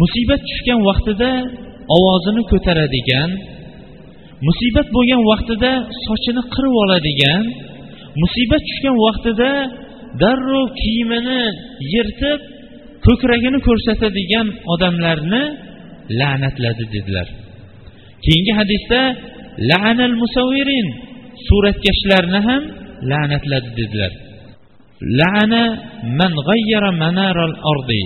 musibat 0.00 0.40
tushgan 0.48 0.80
vaqtida 0.88 1.30
ovozini 1.96 2.42
ko'taradigan 2.52 3.30
musibat 4.46 4.88
bo'lgan 4.96 5.22
vaqtida 5.30 5.72
sochini 6.06 6.42
qirib 6.54 6.74
oladigan 6.84 7.42
musibat 8.22 8.62
tushgan 8.68 8.96
vaqtida 9.06 9.50
darrov 10.22 10.66
kiyimini 10.80 11.42
yirtib 11.92 12.40
ko'kragini 13.06 13.58
ko'rsatadigan 13.68 14.46
odamlarni 14.72 15.44
la'natladi 16.20 16.84
dedilar. 16.94 17.28
Keyingi 18.24 18.52
hadisda 18.60 19.00
la'anal 19.70 20.14
musavirin 20.22 20.86
suratkashlarni 21.46 22.40
ham 22.48 22.62
la'natladi 23.10 23.70
dedilar 23.80 24.12
la'ana 25.02 25.62
man 26.18 26.32
g'ayyara 26.48 26.90
manaral 27.02 27.54
ardi. 27.72 28.02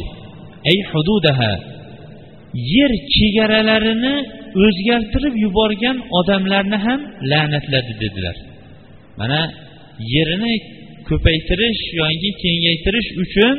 Ay 0.71 0.79
hududaha 0.91 1.53
yer 2.75 2.93
chegaralarini 3.17 4.15
o'zgartirib 4.65 5.35
yuborgan 5.45 5.97
odamlarni 6.19 6.79
ham 6.87 7.01
la'natladi 7.31 7.93
dedilar. 8.03 8.37
Mana 9.21 9.41
yerini 10.15 10.55
ko'paytirish 11.09 11.83
yoki 12.01 12.31
kengaytirish 12.43 13.09
uchun 13.25 13.55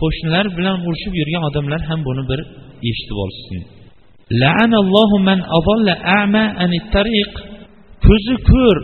qo'shnilar 0.00 0.46
bilan 0.58 0.76
urushib 0.86 1.14
yurgan 1.20 1.42
odamlar 1.48 1.80
ham 1.88 2.00
buni 2.08 2.22
bir 2.30 2.40
eshitib 2.88 3.18
olsin. 3.24 3.60
Ko'zi 8.06 8.36
ko'r 8.50 8.78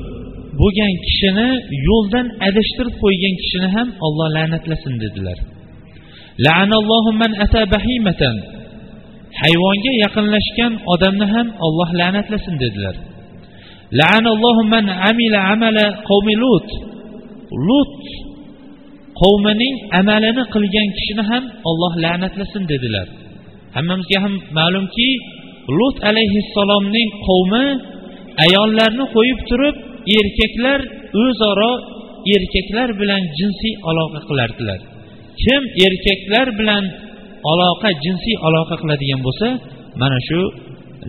bo'lgan 0.61 0.93
kishini 1.07 1.49
yo'ldan 1.89 2.27
adashtirib 2.49 2.95
qo'ygan 3.03 3.35
kishini 3.43 3.69
ham 3.77 3.89
olloh 4.07 4.29
la'natlasin 4.37 4.95
dedilar. 5.05 5.39
Hayvonga 9.41 9.93
yaqinlashgan 10.05 10.73
odamni 10.93 11.27
ham 11.35 11.47
olloh 11.67 11.91
la'natlasin 12.01 12.55
dedilar. 12.63 12.95
La'anallohum 13.99 14.67
man 14.75 14.87
amila 15.11 15.39
amala 15.53 15.87
qawmi 16.09 16.35
lut. 16.45 16.69
Qavmining 19.21 19.75
amalini 20.01 20.43
qilgan 20.55 20.89
kishini 20.97 21.25
ham 21.31 21.45
olloh 21.71 21.93
la'natlasin 22.05 22.63
dedilar. 22.73 23.07
Hammamizga 23.77 24.19
ham 24.25 24.35
ma'lumki 24.59 25.09
lut 25.79 25.97
alayhissalomning 26.11 27.09
qavmi 27.29 27.67
ayollarni 28.45 29.05
qo'yib 29.17 29.41
turib 29.51 29.77
erkaklar 30.19 30.81
o'zaro 31.25 31.73
erkaklar 32.35 32.89
bilan 33.01 33.23
jinsiy 33.39 33.75
aloqa 33.91 34.21
qilardilar. 34.29 34.81
Kim 35.43 35.63
erkaklar 35.87 36.47
bilan 36.59 36.85
aloqa 37.53 37.91
jinsiy 38.05 38.37
aloqa 38.47 38.75
qiladigan 38.83 39.21
bo'lsa 39.27 39.49
mana 40.01 40.19
shu 40.29 40.41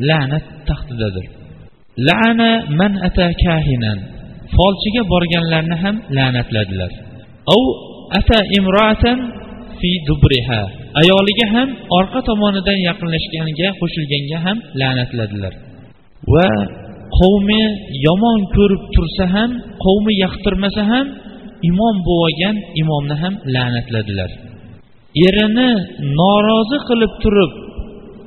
la'nat 0.10 0.46
taxtidadir. 0.70 1.26
La'ana 2.08 2.50
man 2.80 2.94
ata 3.08 3.28
kahinan. 3.44 4.00
Folchiga 4.56 5.02
borganlarni 5.14 5.78
ham 5.84 5.96
la'natladilar. 6.18 6.92
Au 7.54 7.62
ata 8.20 8.40
imroatan 8.58 9.20
fi 9.80 9.92
dubriha. 10.08 10.62
Ayoliga 11.02 11.48
ham 11.56 11.70
orqa 12.00 12.20
tomonidan 12.30 12.78
yaqinlashganiga 12.90 13.68
qo'shilganga 13.80 14.38
ham 14.46 14.58
la'natladilar. 14.80 15.54
Va 16.34 16.50
qavmi 17.20 17.64
yomon 18.08 18.40
ko'rib 18.56 18.84
tursa 18.96 19.26
ham 19.36 19.50
qavmi 19.86 20.14
yoqtirmasa 20.24 20.84
ham 20.92 21.06
imom 21.70 21.96
bo'lgan 22.10 22.56
imomni 22.82 23.16
ham 23.22 23.34
la'natladilar. 23.56 24.32
Erini 25.28 25.70
norozi 26.20 26.78
qilib 26.90 27.14
turib 27.24 27.52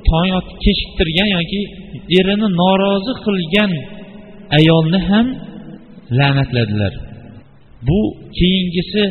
tong 0.09 0.31
kechiktirgan 0.63 1.29
yoki 1.37 1.61
erini 2.19 2.47
norozi 2.61 3.13
qilgan 3.25 3.71
ayolni 4.57 4.99
ham 5.09 5.27
la'natladilar. 6.19 6.93
Bu 7.87 7.99
keyingisi 8.37 9.03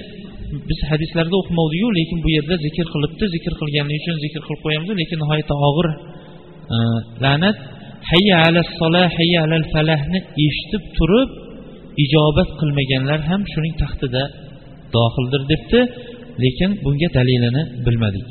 biz 0.69 0.79
hadislarda 0.91 1.35
o'qimovdiku 1.41 1.89
lekin 1.99 2.19
bu 2.25 2.29
yerda 2.37 2.55
zikr 2.67 2.87
qilibdi 2.95 3.25
zikr 3.35 3.53
qilganligi 3.61 4.01
uchun 4.03 4.17
zikr 4.25 4.41
qilib 4.47 4.61
qo'yamiz 4.67 4.91
lekin 5.01 5.19
nihoyatda 5.23 5.55
og'ir 5.69 5.87
e, 6.75 6.77
la'nat. 7.25 7.57
Hayya 8.11 8.37
ala 8.47 8.61
sola 8.79 9.05
hayya 9.19 9.39
alal 9.47 9.67
falahni 9.75 10.19
eshitib 10.47 10.83
turib 10.99 11.29
ijobat 12.05 12.49
qilmaganlar 12.61 13.21
ham 13.31 13.41
shuning 13.53 13.75
taxtida 13.83 14.23
dohildir 14.95 15.43
debdi 15.53 15.81
lekin 16.45 16.71
bunga 16.85 17.09
dalilini 17.17 17.63
bilmadik. 17.87 18.27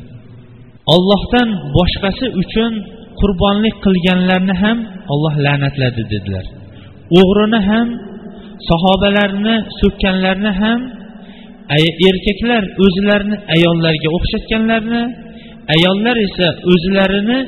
Ollohdan 0.95 1.49
boshqasi 1.77 2.25
uchun 2.41 2.71
qurbonlik 3.19 3.75
qilganlarni 3.85 4.55
ham 4.63 4.77
olloh 5.13 5.35
la'natladi 5.45 6.03
dedilar. 6.13 6.45
O'g'rini 7.19 7.59
ham 7.69 7.87
sahobalarni 8.69 9.55
so'kkanlarni 9.79 10.51
ham 10.61 10.79
erkaklar 12.09 12.63
o'zlarini 12.85 13.37
ayollarga 13.55 14.09
o'xshatganlarni 14.17 15.01
ayollar 15.75 16.15
esa 16.27 16.47
o'zlarini 16.73 17.39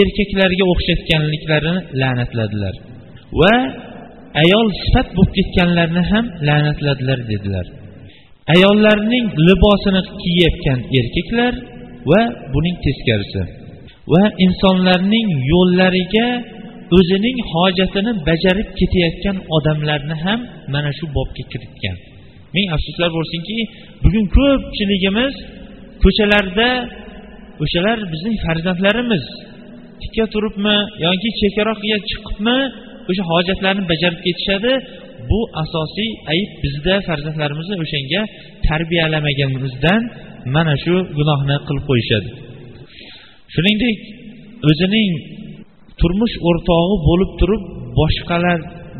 erkaklarga 0.00 0.64
o'xshatganliklarini 0.72 1.80
la'natladilar. 2.00 2.74
Va 3.40 3.54
ayol 4.42 4.66
sifat 4.82 5.08
bo'lib 5.16 5.32
ketganlarni 5.38 6.02
ham 6.10 6.24
la'natladilar 6.46 7.18
dedilar. 7.32 7.66
Ayollarning 8.54 9.26
libosini 9.46 10.02
kiyayotgan 10.22 10.78
erkaklar 10.98 11.52
va 12.10 12.20
buning 12.54 12.76
teskarisi 12.86 13.42
va 14.12 14.22
insonlarning 14.46 15.28
yo'llariga 15.52 16.28
o'zining 16.96 17.38
hojatini 17.52 18.12
bajarib 18.28 18.68
ketayotgan 18.78 19.36
odamlarni 19.56 20.16
ham 20.24 20.40
mana 20.74 20.90
shu 20.98 21.04
bobga 21.16 21.44
kiritgan. 21.52 21.96
Ming 22.54 22.68
afsuslar 22.76 23.10
bo'lsinki 23.18 23.56
bugun 24.04 24.26
ko'pchiligimiz 24.36 25.34
ko'chalarda 26.02 26.68
o'shalar 27.64 27.98
bizning 28.12 28.36
farzandlarimiz. 28.44 29.24
Tikka 30.02 30.24
turibmi 30.34 30.76
yoki 31.06 31.28
chekkaroqga 31.40 31.96
chiqibmi 32.10 32.58
o'sha 33.10 33.24
hojatlarni 33.32 33.84
bajarib 33.92 34.20
ketishadi. 34.26 34.72
Bu 35.30 35.40
asosiy 35.62 36.10
ayb 36.32 36.50
bizda 36.64 36.94
farzandlarimizni 37.08 37.76
o'shanga 37.84 38.22
tarbiyalamaganimizdan 38.68 40.02
mana 40.54 40.74
shu 40.84 40.94
gunohni 41.18 41.56
qilib 41.66 41.84
qo'yishadi. 41.90 42.28
Shuningdek 43.54 43.98
o'zining 44.70 45.12
turmush 46.00 46.36
o'rtog'i 46.48 46.96
bo'lib 47.08 47.30
turib 47.40 47.62
boshqalar 48.00 48.58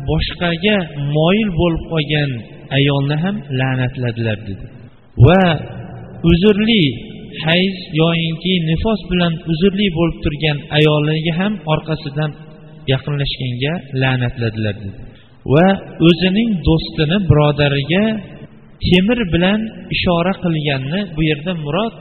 boshqaga 0.09 0.77
moyil 1.17 1.49
bo'lib 1.61 1.83
qolgan 1.91 2.31
ayolni 2.77 3.17
ham 3.23 3.35
la'natladilar 3.59 4.37
dedi. 4.49 4.65
Va 5.25 5.43
uzrli 6.31 6.83
hayz 7.45 7.75
yoyinki 8.01 8.53
nifos 8.69 9.01
bilan 9.11 9.33
uzrli 9.51 9.87
bo'lib 9.97 10.17
turgan 10.23 10.57
ayoliga 10.77 11.33
ham 11.39 11.53
orqasidan 11.73 12.31
yaqinlashganga 12.93 13.73
la'natladilar 14.01 14.75
dedi. 14.83 14.99
Va 15.53 15.67
o'zining 16.07 16.49
do'stini 16.67 17.17
birodariga 17.29 18.05
temir 18.87 19.19
bilan 19.33 19.59
ishora 19.95 20.33
qilganni 20.43 20.99
bu 21.15 21.21
yerda 21.29 21.51
murod 21.65 21.93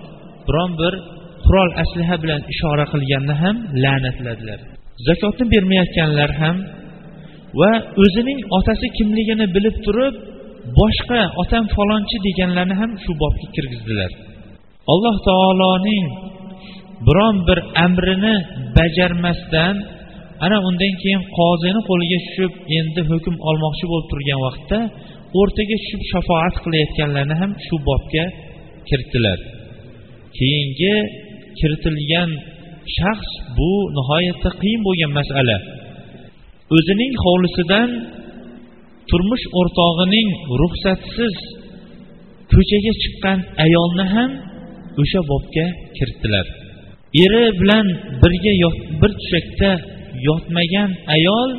biron 0.49 0.71
bir 0.81 0.95
qurol 1.47 1.71
aslaha 1.83 2.17
bilan 2.23 2.41
ishora 2.53 2.85
qilganni 2.93 3.35
ham 3.43 3.57
la'natladilar. 3.83 4.59
Zakotni 5.07 5.45
bermayotganlar 5.55 6.31
ham 6.43 6.57
va 7.61 7.73
o'zining 8.03 8.39
otasi 8.59 8.87
kimligini 8.97 9.47
bilib 9.57 9.77
turib 9.87 10.15
boshqa 10.81 11.21
otam 11.43 11.65
falonchi 11.77 12.17
deganlarni 12.27 12.75
ham 12.81 12.91
shu 13.05 13.13
bobga 13.23 13.47
kirgizdilar. 13.55 14.11
Alloh 14.93 15.17
taoloning 15.29 16.07
biron 17.07 17.37
bir 17.49 17.59
amrini 17.85 18.35
bajarmasdan 18.77 19.75
ana 20.45 20.59
undan 20.69 20.93
keyin 21.03 21.23
qozini 21.39 21.81
qo'liga 21.89 22.19
tushib 22.27 22.53
endi 22.79 23.01
hukm 23.11 23.35
olmoqchi 23.49 23.85
bo'lib 23.91 24.07
turgan 24.13 24.41
vaqtda 24.47 24.79
o'rtaga 25.41 25.77
tushib 25.83 26.03
shafoat 26.13 26.55
qilayotganlarni 26.65 27.35
ham 27.43 27.51
shu 27.67 27.77
bobga 27.89 28.25
kiritdilar 28.89 29.39
keyingi 30.39 30.95
kiritilgan 31.59 32.31
shaxs 32.97 33.31
bu 33.57 33.73
nihoyatda 33.97 34.51
qiyin 34.61 34.81
bo'lgan 34.87 35.13
masala. 35.19 35.59
O'zining 36.77 37.13
hovlisidan 37.25 37.91
turmush 39.11 39.45
o'rtog'ining 39.61 40.29
ruxsatsiz 40.61 41.37
ko'chaga 42.53 42.93
chiqqan 43.03 43.39
ayolni 43.65 44.07
ham 44.15 44.31
o'sha 45.03 45.21
bobga 45.31 45.67
kiritdilar 45.97 46.47
eri 47.25 47.45
bilan 47.61 47.87
birga 48.23 48.53
bir 49.01 49.11
tushakda 49.21 49.71
yotmagan 50.27 50.91
ayol 51.17 51.51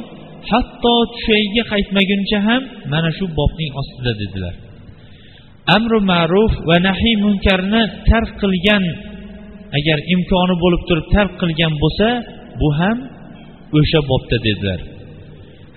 hatto 0.49 0.93
tushagiga 1.13 1.63
qaytmaguncha 1.71 2.39
ham 2.47 2.61
mana 2.91 3.09
shu 3.17 3.25
bobning 3.37 3.71
ostida 3.81 4.13
dedilar. 4.21 4.55
Amri 5.75 5.99
ma'ruf 6.11 6.51
va 6.69 6.77
nahiy 6.87 7.15
munkarni 7.25 7.81
tark 8.09 8.29
qilgan 8.41 8.83
agar 9.77 9.97
imkoni 10.13 10.55
bo'lib 10.63 10.81
turib 10.89 11.07
tark 11.15 11.33
qilgan 11.41 11.73
bo'lsa 11.83 12.07
bu 12.59 12.69
ham 12.79 12.97
o'sha 13.77 13.99
bobda 14.11 14.37
dedilar. 14.47 14.79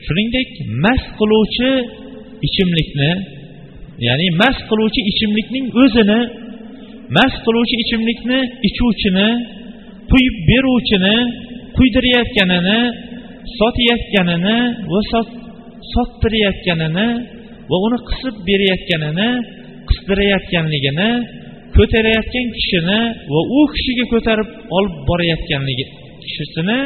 Shuningdek 0.05 0.49
mast 0.85 1.09
qiluvchi 1.19 1.71
ichimlikni 2.47 3.11
ya'ni 4.07 4.27
mast 4.43 4.63
qiluvchi 4.71 5.01
ichimlikning 5.11 5.67
o'zini 5.83 6.21
mast 7.17 7.39
qiluvchi 7.47 7.77
ichimlikni 7.85 8.39
ichuvchini 8.69 9.29
quyib 10.11 10.35
beruvchini 10.49 11.17
quydirayotganini 11.77 12.79
sotayotganini 13.59 14.57
va 14.93 15.01
sottirayotganini 15.93 17.09
va 17.71 17.77
uni 17.87 17.99
qisib 18.09 18.35
berayotganini 18.49 19.29
qistirayotganligini 19.89 21.11
ko'tarayotgan 21.77 22.47
kishini 22.57 23.01
va 23.33 23.41
u 23.57 23.61
kishiga 23.75 24.05
ko'tarib 24.13 24.49
olib 24.77 24.95
borayotganligi 25.09 25.87
kishisini 26.25 26.79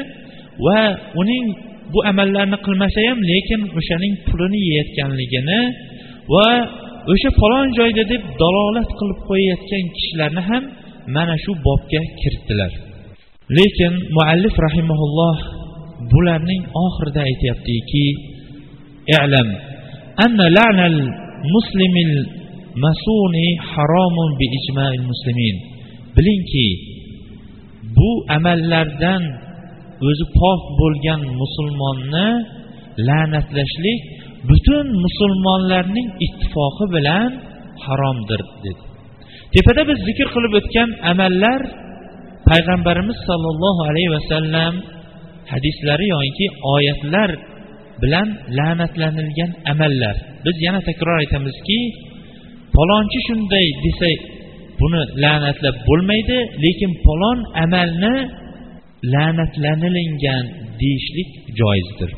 va 0.66 0.79
uning 1.20 1.47
bu 1.92 1.99
amallarni 2.11 2.59
qilmasa 2.66 3.01
ham 3.09 3.18
lekin 3.31 3.61
o'shaning 3.79 4.14
pulini 4.29 4.59
yeyayotganligini 4.66 5.61
va 6.35 6.49
o'sha 7.12 7.31
falon 7.40 7.66
joyda 7.79 8.03
deb 8.12 8.23
dalolat 8.42 8.88
qilib 8.99 9.18
qo'yayotgan 9.29 9.85
kishilarni 9.97 10.42
ham 10.51 10.62
mana 11.16 11.35
shu 11.44 11.53
bobga 11.66 12.01
kiritdilar. 12.20 12.73
Lekin 13.49 13.93
muallif 14.17 14.55
rahimaulloh 14.67 15.37
bularning 16.13 16.63
oxirida 16.85 17.21
aytyaptiki 17.29 18.07
i'lam 19.17 19.49
anna 20.25 20.47
la'nal 20.57 20.99
muslimil 21.55 22.15
masuni 22.85 23.49
haromun 23.73 24.31
bi 24.41 24.47
ijma'il 24.59 25.05
bilingki 26.17 26.69
bu 27.97 28.11
amallardan 28.37 29.23
o'zi 30.09 30.25
pok 30.39 30.61
bo'lgan 30.81 31.21
musulmonni 31.41 32.29
la'natlashlik 33.09 34.01
butun 34.49 34.87
musulmonlarning 35.05 36.09
ittifoqi 36.27 36.85
bilan 36.95 37.31
haromdir 37.85 38.41
dedi. 38.65 38.83
Tepada 39.55 39.83
biz 39.89 39.99
zikr 40.09 40.29
qilib 40.35 40.53
o'tgan 40.61 40.89
amallar 41.13 41.61
payg'ambarimiz 42.51 43.19
sollallohu 43.29 43.81
alayhi 43.91 44.11
vasallam 44.17 44.75
hadislari 45.53 46.07
yoki 46.17 46.47
oyatlar 46.75 47.31
bilan 48.03 48.29
la'natlanilgan 48.59 49.51
amallar. 49.73 50.17
Biz 50.45 50.57
yana 50.67 50.81
takror 50.89 51.17
aytamizki 51.23 51.79
palonchi 52.77 53.19
shunday 53.29 53.67
desa 53.85 54.11
buni 54.81 55.03
la'natlab 55.23 55.77
bo'lmaydi 55.89 56.39
lekin 56.65 56.93
palon 57.07 57.39
amalni 57.65 58.15
la'natlanilingan 59.15 60.45
deyishlik 60.81 61.31
joizdir. 61.61 62.11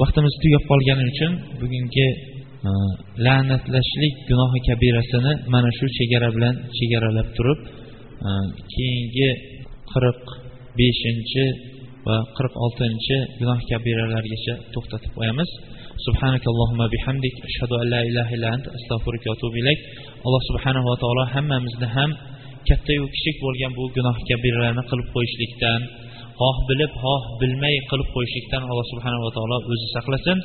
Vaqtimiz 0.00 0.34
tugab 0.42 0.64
qolgani 0.70 1.04
uchun 1.12 1.32
bugungi 1.60 2.08
e, 2.68 2.70
la'natlashlik 3.26 4.14
gunohi 4.28 4.60
kabirasini 4.68 5.32
mana 5.54 5.70
shu 5.78 5.86
chegara 5.98 6.28
bilan 6.36 6.54
chegaralab 6.76 7.28
turib 7.36 7.58
keyingi 8.73 9.29
qirq 9.91 10.23
beshinchi 10.79 11.45
va 12.07 12.17
qirq 12.37 12.53
oltinchi 12.65 13.17
gunoh 13.39 13.59
kabiralargacha 13.69 14.53
to'xtatib 14.73 15.11
qo'yamiz 15.19 15.51
سبحانك 16.07 16.43
اللهم 16.53 16.81
بحمدك 16.93 17.35
أشهد 17.49 17.71
أن 17.81 17.87
لا 17.93 18.01
إله 18.09 18.27
إلا 18.35 18.47
أنت 18.55 18.65
أستغفرك 18.77 19.23
وأتوب 19.29 19.53
إليك 19.61 19.79
alloh 20.25 20.41
subhanava 20.49 20.93
taolo 21.01 21.23
hammamizni 21.33 21.87
ham 21.95 22.09
kattayu 22.67 23.03
kichik 23.15 23.35
bo'lgan 23.43 23.71
bu 23.77 23.83
gunoh 23.95 24.15
kabiralarni 24.29 24.83
qilib 24.89 25.07
qo'yishlikdan 25.15 25.81
xoh 26.39 26.57
bilib 26.69 26.91
xoh 27.03 27.21
bilmay 27.41 27.75
qilib 27.91 28.09
qo'yishlikdan 28.15 28.61
alloh 28.71 28.85
subhanava 28.93 29.29
taolo 29.37 29.57
o'zi 29.71 29.87
saqlasin 29.95 30.37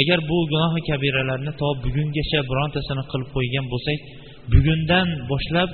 agar 0.00 0.18
bu 0.30 0.38
gunohi 0.52 0.80
kabiralarni 0.90 1.52
to 1.60 1.68
bugungacha 1.84 2.38
birontasini 2.50 3.04
qilib 3.12 3.28
qo'ygan 3.36 3.64
bo'lsak 3.72 3.98
bugundan 4.52 5.06
boshlab 5.30 5.70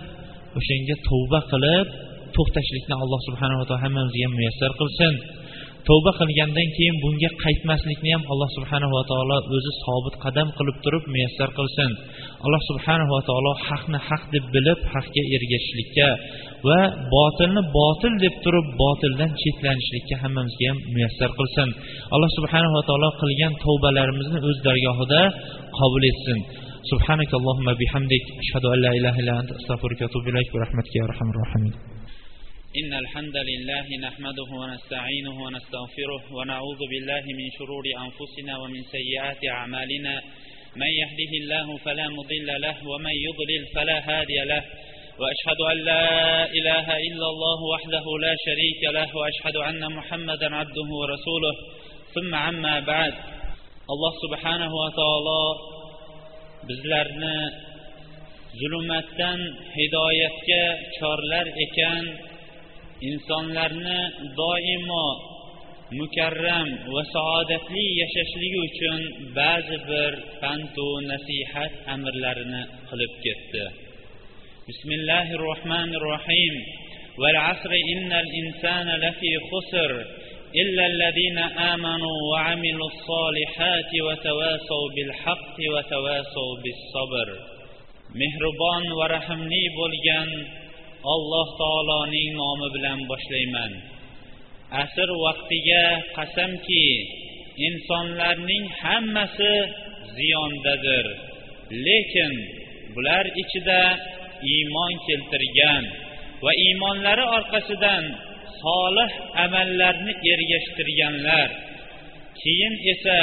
o'shanga 0.59 0.95
tavba 1.07 1.39
qilib 1.51 1.87
to'xtashlikni 2.35 2.95
alloh 3.03 3.19
subhanava 3.27 3.63
taolo 3.67 3.81
hammamizga 3.85 4.27
muyassar 4.37 4.71
qilsin. 4.79 5.13
Tavba 5.89 6.11
qilgandan 6.19 6.67
keyin 6.75 6.95
bunga 7.03 7.29
qaytmaslikni 7.43 8.09
ham 8.15 8.23
alloh 8.33 8.49
subhanava 8.57 9.01
taolo 9.11 9.37
o'zi 9.55 9.71
sobit 9.83 10.15
qadam 10.23 10.47
qilib 10.57 10.77
turib 10.83 11.03
muyassar 11.13 11.49
qilsin. 11.57 11.91
Alloh 12.45 12.61
subhanava 12.69 13.19
taolo 13.29 13.51
haqni 13.67 13.99
haq 14.07 14.23
deb 14.33 14.45
bilib 14.55 14.79
haqga 14.93 15.23
ergashishlikka 15.35 16.09
va 16.67 16.79
botilni 17.15 17.61
botil 17.79 18.13
deb 18.23 18.35
turib 18.45 18.67
botildan 18.81 19.31
chetlanishlikka 19.41 20.15
hammamizga 20.23 20.65
ham 20.71 20.79
muyassar 20.95 21.29
qilsin. 21.39 21.69
Alloh 22.13 22.29
subhanava 22.37 22.81
taolo 22.89 23.09
qilgan 23.21 23.53
tavbalarimizni 23.63 24.39
o'z 24.49 24.57
dargohida 24.67 25.21
qabul 25.79 26.03
etsin. 26.11 26.39
سبحانك 26.91 27.33
اللهم 27.33 27.73
بحمدك 27.81 28.25
أشهد 28.43 28.65
أن 28.65 28.79
لا 28.81 28.89
إله 28.99 29.19
إلا 29.19 29.39
أنت 29.39 29.51
أستغفرك 29.51 30.01
وأتوب 30.01 30.27
إليك 30.27 30.53
برحمتك 30.53 30.95
يا 30.95 31.03
أرحم 31.03 31.29
الراحمين 31.33 31.73
إن 32.79 32.93
الحمد 33.03 33.37
لله 33.49 33.85
نحمده 34.07 34.49
ونستعينه 34.61 35.35
ونستغفره 35.45 36.21
ونعوذ 36.37 36.81
بالله 36.91 37.23
من 37.39 37.47
شرور 37.57 37.85
أنفسنا 38.05 38.53
ومن 38.61 38.81
سيئات 38.95 39.41
أعمالنا 39.57 40.13
من 40.81 40.91
يهده 41.01 41.31
الله 41.41 41.77
فلا 41.85 42.07
مضل 42.17 42.49
له 42.65 42.75
ومن 42.91 43.15
يضلل 43.27 43.63
فلا 43.75 43.97
هادي 44.09 44.39
له 44.51 44.63
وأشهد 45.21 45.59
أن 45.71 45.77
لا 45.91 46.05
إله 46.59 46.87
إلا 47.07 47.27
الله 47.33 47.59
وحده 47.73 48.05
لا 48.25 48.33
شريك 48.45 48.81
له 48.97 49.07
وأشهد 49.17 49.55
أن 49.69 49.91
محمدا 49.97 50.55
عبده 50.55 50.87
ورسوله 50.99 51.53
ثم 52.15 52.35
عما 52.35 52.79
بعد 52.79 53.13
الله 53.93 54.11
سبحانه 54.25 54.71
وتعالى 54.83 55.72
bizlarni 56.68 57.38
zulmatdan 58.60 59.40
hidoyatga 59.76 60.64
chorlar 60.96 61.46
ekan 61.66 62.04
insonlarni 63.10 64.00
doimo 64.40 65.06
mukarram 65.98 66.68
va 66.94 67.02
saodatli 67.14 67.84
yashashligi 68.02 68.58
uchun 68.68 69.00
ba'zi 69.38 69.76
bir 69.88 70.12
pantu 70.42 70.88
nasihat 71.10 71.72
amrlarini 71.94 72.62
qilib 72.88 73.12
ketdi 73.24 73.64
bismillahi 74.68 75.40
rohmanir 75.46 76.02
rohim 76.12 76.56
والعصر 77.22 77.72
إن 77.94 78.12
الإنسان 78.24 78.88
لفي 79.04 79.32
خسر 79.50 79.92
إلا 80.62 80.86
الذين 80.86 81.38
آمنوا 81.74 82.16
وعملوا 82.32 82.88
الصالحات 82.94 83.90
وتواصوا 84.06 84.86
بالحق 84.94 85.56
وتواصوا 85.74 86.52
بالصبر 86.62 87.28
mehribon 88.16 88.84
va 88.98 89.06
rahmli 89.16 89.64
bo'lgan 89.78 90.28
alloh 91.14 91.46
taoloning 91.60 92.30
nomi 92.40 92.68
bilan 92.74 92.98
boshlayman 93.10 93.72
asr 94.82 95.08
vaqtiga 95.24 95.84
qasamki 96.16 96.86
insonlarning 97.68 98.64
hammasi 98.80 99.54
ziyondadir 100.16 101.06
lekin 101.86 102.32
bular 102.94 103.24
ichida 103.42 103.82
iymon 104.54 104.92
keltirgan 105.06 105.84
va 106.44 106.52
iymonlari 106.64 107.24
orqasidan 107.38 108.04
solih 108.63 109.11
amallarni 109.45 110.13
ergashtirganlar. 110.33 111.49
Keyin 112.41 112.73
esa 112.93 113.19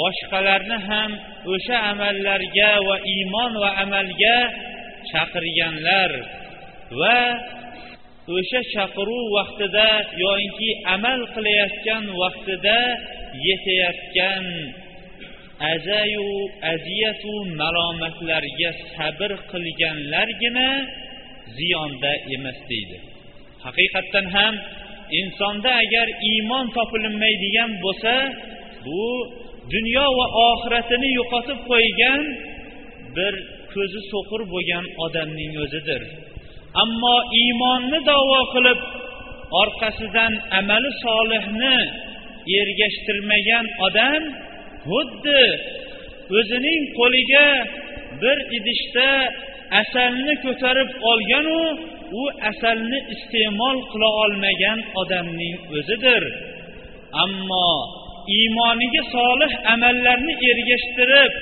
boshqalarni 0.00 0.78
ham 0.88 1.10
o'sha 1.54 1.76
amallarga 1.92 2.72
va 2.88 2.96
iymon 3.14 3.52
va 3.62 3.70
amalga 3.84 4.38
chaqirganlar 5.10 6.10
va 7.00 7.20
o'sha 8.36 8.60
chaqiruv 8.74 9.24
vaqtida 9.38 9.88
yoinki 10.22 10.70
amal 10.94 11.20
qilayotgan 11.34 12.04
vaqtida 12.22 12.80
yetayotgan 13.46 14.44
azayu 15.72 16.28
aziyatu 16.72 17.32
malomatlarga 17.60 18.70
sabr 18.94 19.30
qilganlargina 19.50 20.68
ziyonda 21.56 22.12
emas 22.36 22.58
deydi. 22.70 22.98
Haqiqatdan 23.64 24.26
ham 24.36 24.54
insonda 25.20 25.70
agar 25.84 26.06
iymon 26.30 26.66
topilinmaydigan 26.76 27.70
bo'lsa 27.84 28.14
bu 28.86 29.04
dunyo 29.74 30.06
va 30.18 30.26
oxiratini 30.48 31.08
yo'qotib 31.18 31.58
qo'ygan 31.70 32.20
bir 33.16 33.34
ko'zi 33.72 34.00
so'qir 34.12 34.40
bo'lgan 34.52 34.84
odamning 35.04 35.52
o'zidir. 35.64 36.02
Ammo 36.82 37.16
iymonni 37.40 37.98
davo 38.10 38.40
qilib 38.54 38.80
orqasidan 39.62 40.32
amali 40.58 40.90
solihni 41.04 41.76
ergashtirmagan 42.58 43.66
odam 43.86 44.22
xuddi 44.88 45.44
o'zining 46.38 46.82
qo'liga 46.98 47.48
bir 48.22 48.36
idishda 48.58 49.10
asalni 49.82 50.34
ko'tarib 50.44 50.90
olganu 51.10 51.62
u 52.20 52.22
asalni 52.50 52.98
iste'mol 53.14 53.78
qila 53.90 54.08
olmagan 54.22 54.78
odamning 55.02 55.56
o'zidir. 55.78 56.22
Ammo 57.24 57.70
iymoniga 58.38 59.02
solih 59.14 59.52
amallarni 59.74 60.34
ergashtirib 60.50 61.32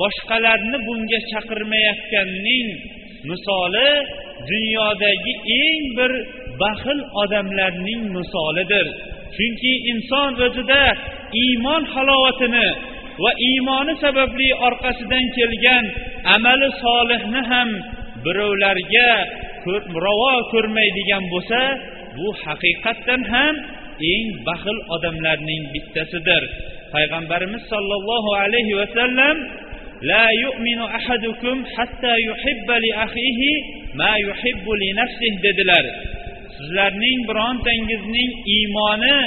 boshqalarni 0.00 0.78
bunga 0.86 1.20
chaqirmayotganning 1.30 2.68
misoli 3.28 3.90
dunyodagi 4.50 5.32
eng 5.62 5.84
bir 5.98 6.12
baxil 6.62 6.98
odamlarning 7.22 8.02
misolidir. 8.16 8.86
Chunki 9.36 9.72
inson 9.92 10.32
o'zida 10.46 10.82
iymon 11.44 11.82
halovatini 11.94 12.68
va 13.22 13.30
iymoni 13.48 13.94
sababli 14.04 14.48
orqasidan 14.68 15.24
kelgan 15.36 15.84
amali 16.34 16.68
solihni 16.84 17.42
ham 17.50 17.68
birovlarga 18.24 19.10
ravo 20.07 20.33
ko'rmaydigan 20.53 21.23
bo'lsa 21.33 21.61
bu 22.17 22.27
haqiqatdan 22.43 23.21
ham 23.33 23.55
eng 24.13 24.27
baxil 24.47 24.77
odamlarning 24.95 25.63
bittasidir 25.73 26.43
payg'ambarimiz 26.93 27.63
sollallohu 27.73 28.29
alayhi 28.43 28.73
vasallam 28.81 29.37
لا 30.11 30.29
يؤمن 30.29 30.79
أحدكم 30.99 31.65
حتى 31.75 32.13
يحب 32.29 32.69
لأخيه 32.85 33.41
ما 34.01 34.13
يحب 34.27 34.65
لنفسه 34.83 35.33
dedilar 35.45 35.85
sizlarning 36.57 37.19
birontangizning 37.29 38.31
iymoni 38.55 39.17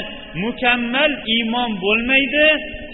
mukammal 0.44 1.12
iymon 1.34 1.70
bo'lmaydi 1.84 2.48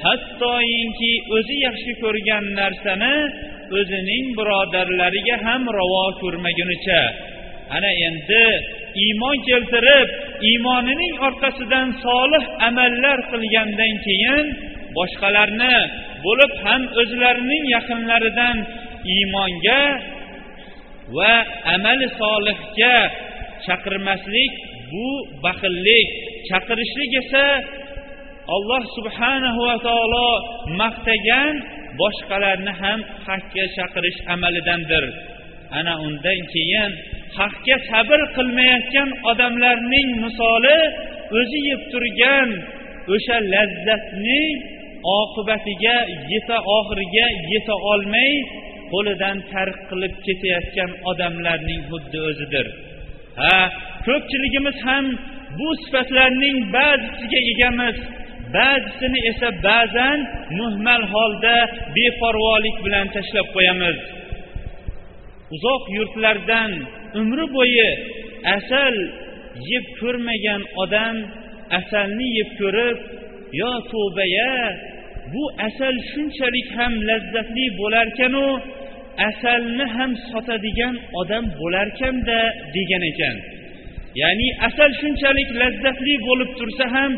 hattoyinki 0.04 1.12
o'zi 1.36 1.56
yaxshi 1.66 1.92
ko'rgan 2.02 2.44
narsani 2.60 3.16
o'zining 3.78 4.24
birodarlariga 4.38 5.36
ham 5.46 5.62
ravo 5.78 6.04
ko'rmagunicha 6.22 7.00
Ana 7.75 7.91
endi 8.07 8.47
iymon 9.03 9.37
keltirib 9.47 10.07
iymonining 10.49 11.13
orqasidan 11.27 11.87
solih 12.05 12.43
amallar 12.67 13.17
qilgandan 13.31 13.93
keyin 14.05 14.45
boshqalarni 14.97 15.77
bo'lib 16.25 16.51
ham 16.63 16.81
o'zlarining 17.01 17.63
yaqinlaridan 17.75 18.57
iymonga 19.13 19.83
va 21.15 21.33
amali 21.75 22.07
solihga 22.21 22.97
chaqirmaslik 23.65 24.53
bu 24.91 25.07
baxillik. 25.43 26.07
Chaqirishlik 26.49 27.11
esa 27.21 27.45
alloh 28.55 28.83
subhanahu 28.97 29.59
va 29.69 29.77
taolo 29.87 30.29
maqtagan 30.81 31.53
boshqalarni 32.01 32.73
ham 32.81 32.99
haqga 33.27 33.65
chaqirish 33.77 34.19
amalidandir. 34.33 35.05
Ana 35.77 35.93
undan 36.05 36.39
keyin 36.53 36.91
haqga 37.37 37.77
sabr 37.89 38.19
qilmayotgan 38.35 39.09
odamlarning 39.31 40.09
misoli 40.23 40.79
o'zi 41.39 41.59
yeb 41.69 41.81
turgan 41.91 42.49
o'sha 43.13 43.37
lazzatni 43.53 44.43
oqibatiga 45.19 45.97
yeta 46.31 46.57
oxiriga 46.77 47.27
yeta 47.51 47.75
olmay 47.91 48.31
qo'lidan 48.91 49.37
tark 49.51 49.77
qilib 49.89 50.13
ketayotgan 50.25 50.91
odamlarning 51.11 51.81
xuddi 51.89 52.19
o'zidir. 52.29 52.65
Ha 53.41 53.57
ko'pchiligimiz 54.07 54.77
ham 54.87 55.05
bu 55.59 55.67
sifatlarning 55.83 56.57
ba'zisiga 56.75 57.39
egamiz. 57.51 57.97
Ba'zisini 58.57 59.19
esa 59.31 59.49
ba'zan 59.67 60.19
muhmal 60.59 61.03
holda 61.13 61.57
beparvolik 61.97 62.77
bilan 62.85 63.07
tashlab 63.15 63.47
qo'yamiz. 63.55 63.97
Uzoq 65.55 65.83
yurtlardan 65.97 66.71
umri 67.21 67.45
bo'yi 67.55 67.89
asal 68.57 68.95
yeb 69.71 69.85
ko'rmagan 69.99 70.61
odam 70.83 71.15
asalni 71.79 72.27
yeb 72.39 72.49
ko'rib 72.61 72.97
yo 73.61 73.71
tavbaya 73.91 74.53
bu 75.33 75.43
asal 75.67 75.95
shunchalik 76.11 76.67
ham 76.77 76.93
lazzatli 77.09 77.65
bo'larkanu 77.79 78.47
asalni 79.29 79.85
ham 79.95 80.11
sotadigan 80.29 80.95
odam 81.21 81.45
bo'larkanda 81.59 82.39
degan 82.75 83.03
ekan. 83.11 83.35
Ya'ni 84.21 84.47
asal 84.67 84.91
shunchalik 85.01 85.49
lazzatli 85.61 86.13
bo'lib 86.27 86.49
tursa 86.59 86.85
ham 86.95 87.11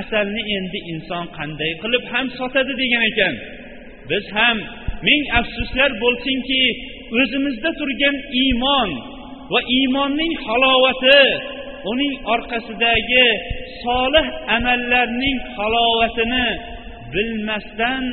asalni 0.00 0.42
endi 0.56 0.78
inson 0.92 1.24
qanday 1.38 1.72
qilib 1.82 2.04
ham 2.12 2.26
sotadi 2.38 2.72
degan 2.82 3.02
ekan. 3.10 3.34
Biz 4.10 4.24
ham 4.36 4.56
ming 5.08 5.22
afsuslar 5.40 5.90
bo'lsinki 6.02 6.62
o'zimizda 7.18 7.70
turgan 7.80 8.16
iymon 8.42 8.90
va 9.52 9.60
iymonning 9.78 10.34
halovati 10.46 11.22
uning 11.90 12.14
orqasidagi 12.34 13.28
solih 13.84 14.26
amallarning 14.56 15.38
halovatini 15.56 16.46
bilmasdan 17.12 18.04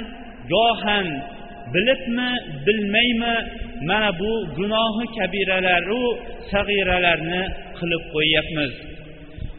gohan 0.51 1.07
bilibmi 1.73 2.31
bilmaymi 2.65 3.35
mana 3.89 4.11
bu 4.19 4.31
gunohi 4.57 5.05
kabiralaru 5.17 6.03
sag'iralarni 6.51 7.43
qilib 7.77 8.03
qo'yyapmiz. 8.13 8.73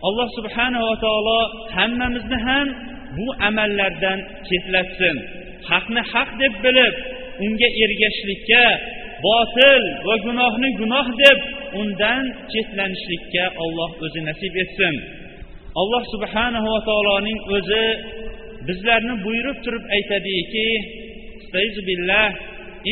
Alloh 0.06 0.28
subhanava 0.38 0.94
taolo 1.04 1.40
hammamizni 1.76 2.38
ham 2.46 2.66
bu 3.16 3.26
amallardan 3.48 4.18
chetlatsin. 4.48 5.16
Haqni 5.70 6.02
haq 6.12 6.28
deb 6.42 6.54
bilib 6.64 6.94
unga 7.44 7.68
ergashishlikka 7.84 8.64
botil 9.25 9.83
va 10.07 10.15
gunohni 10.25 10.69
gunoh 10.81 11.07
deb 11.23 11.39
undan 11.81 12.23
chetlanishlikka 12.51 13.43
olloh 13.63 13.91
o'zi 14.05 14.21
nasib 14.29 14.53
etsin 14.63 14.95
alloh 15.81 16.03
subhanahu 16.13 16.67
va 16.73 16.81
taoloning 16.89 17.39
o'zi 17.57 17.85
bizlarni 18.67 19.15
buyurib 19.25 19.57
turib 19.65 19.83
aytadiki 19.97 20.67
billah 21.89 22.29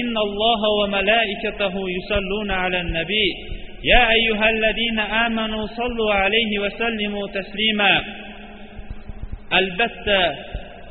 إن 0.01 0.15
الله 0.27 0.61
وملائكته 0.79 1.73
يصلون 1.97 2.51
على 2.51 2.81
النبي 2.81 3.29
يا 3.83 4.11
أيها 4.11 4.49
الذين 4.49 4.99
آمنوا 4.99 5.65
صلوا 5.79 6.13
عليه 6.13 6.51
وسلموا 6.63 7.27
تسليما 7.27 7.93
albatta 9.59 10.21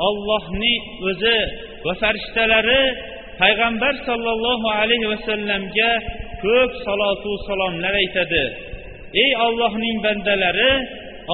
ollohning 0.08 0.82
o'zi 1.08 1.38
va 1.84 1.92
farishtalari 2.00 2.82
payg'ambar 3.41 3.93
sollallohu 4.07 4.67
alayhi 4.81 5.07
vasallamga 5.13 5.91
ko'p 6.43 6.71
salotu 6.85 7.31
salomlar 7.47 7.93
aytadi. 8.03 8.45
Ey 9.23 9.31
ollohning 9.45 9.97
bandalari 10.05 10.73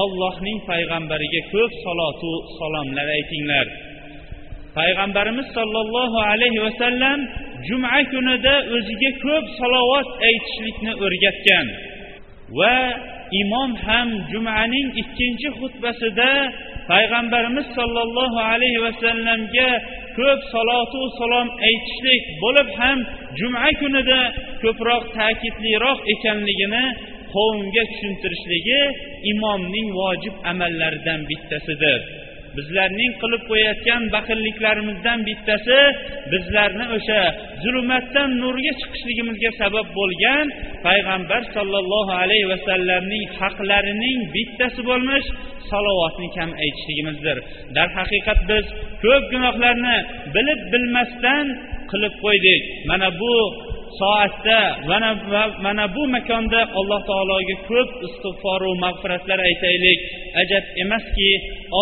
ollohning 0.03 0.57
payg'ambariga 0.69 1.41
ko'p 1.53 1.71
salotu 1.85 2.31
salomlar 2.59 3.07
aytinglar. 3.17 3.67
Payg'ambarimiz 4.77 5.47
sollallohu 5.57 6.17
alayhi 6.31 6.59
vasallam 6.67 7.19
juma 7.67 7.97
kunida 8.11 8.55
o'ziga 8.75 9.11
ko'p 9.25 9.45
salovat 9.59 10.09
aytishlikni 10.29 10.91
o'rgatgan 11.05 11.67
va 12.59 12.77
imom 13.41 13.71
ham 13.85 14.07
jumaning 14.31 14.87
ikkinchi 15.01 15.49
xutbasida 15.59 16.31
payg'ambarimiz 16.91 17.67
sollallohu 17.77 18.39
alayhi 18.51 18.79
vasallamga 18.87 19.69
ko'p 20.17 20.39
salotu 20.53 21.01
salom 21.19 21.47
aytishlik 21.67 22.23
bo'lib 22.43 22.69
ham 22.79 22.97
juma 23.39 23.69
kunida 23.81 24.21
ko'proq 24.63 25.03
ta'kidliroq 25.17 25.99
ekanligini 26.13 26.85
qavmga 27.35 27.83
tushuntirishligi 27.91 28.81
imomning 29.33 29.87
vojib 29.99 30.35
amallaridan 30.51 31.21
bittasidir. 31.29 31.99
Bizlarning 32.57 33.11
qilib 33.21 33.43
qo'yayotgan 33.49 34.01
baxilliklarimizdan 34.15 35.19
bittasi 35.29 35.79
bizlarni 36.31 36.85
o'sha 36.97 37.21
zulmatdan 37.63 38.29
nurga 38.41 38.73
chiqishligimizga 38.81 39.51
sabab 39.61 39.87
bo'lgan 39.99 40.45
payg'ambar 40.87 41.41
sollallohu 41.55 42.13
alayhi 42.23 42.47
vasallamning 42.53 43.25
haqlarining 43.39 44.19
bittasi 44.35 44.81
bo'lmish 44.89 45.27
salovatni 45.71 46.27
kam 46.37 46.49
aytishligimizdir. 46.63 47.37
Darhaqiqat 47.75 48.39
biz 48.51 48.65
ko'p 49.03 49.23
gunohlarni 49.33 49.97
bilib 50.35 50.61
bilmasdan 50.73 51.45
qilib 51.91 52.13
qo'ydik. 52.23 52.61
Mana 52.89 53.09
bu 53.21 53.35
soatda 53.99 54.59
mana 54.89 55.11
mana 55.65 55.85
bu 55.95 56.03
makonda 56.15 56.61
alloh 56.79 57.01
taologa 57.09 57.55
ko'p 57.69 57.89
istig'foru 58.07 58.71
mag'firatlar 58.85 59.39
aytaylik. 59.49 59.99
ajab 60.42 60.64
emaski 60.84 61.30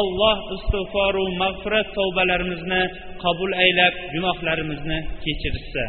olloh 0.01 0.37
istig'foru 0.57 1.25
mag'firat 1.43 1.89
tavbalarimizni 1.99 2.83
qabul 3.25 3.53
aylab 3.65 3.95
gunohlarimizni 4.15 4.99
kechirsa 5.25 5.85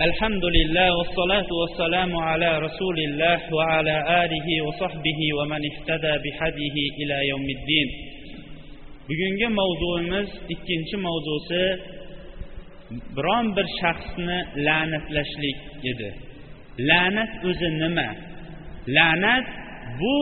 الحمد 0.00 0.44
لله 0.56 0.88
والصلاة 0.98 1.48
والسلام 1.60 2.16
على 2.16 2.58
رسول 2.58 2.98
الله 3.08 3.38
وعلى 3.54 3.96
آله 4.24 4.48
وصحبه 4.66 5.20
ومن 5.38 5.60
اهتدى 5.70 6.14
بهديه 6.24 6.76
إلى 7.00 7.16
يوم 7.28 7.46
الدين 7.58 7.88
bugungi 9.08 9.46
mavzuimiz 9.58 10.28
ikkinchi 10.54 10.96
mavzusi 11.06 11.62
biron 13.15 13.45
bir 13.55 13.67
shaxsni 13.81 14.39
la'natlashlik 14.67 15.59
edi. 15.91 16.09
La'nat 16.89 17.31
o'zi 17.49 17.69
nima? 17.81 18.09
La'nat 18.97 19.45
bu 19.99 20.17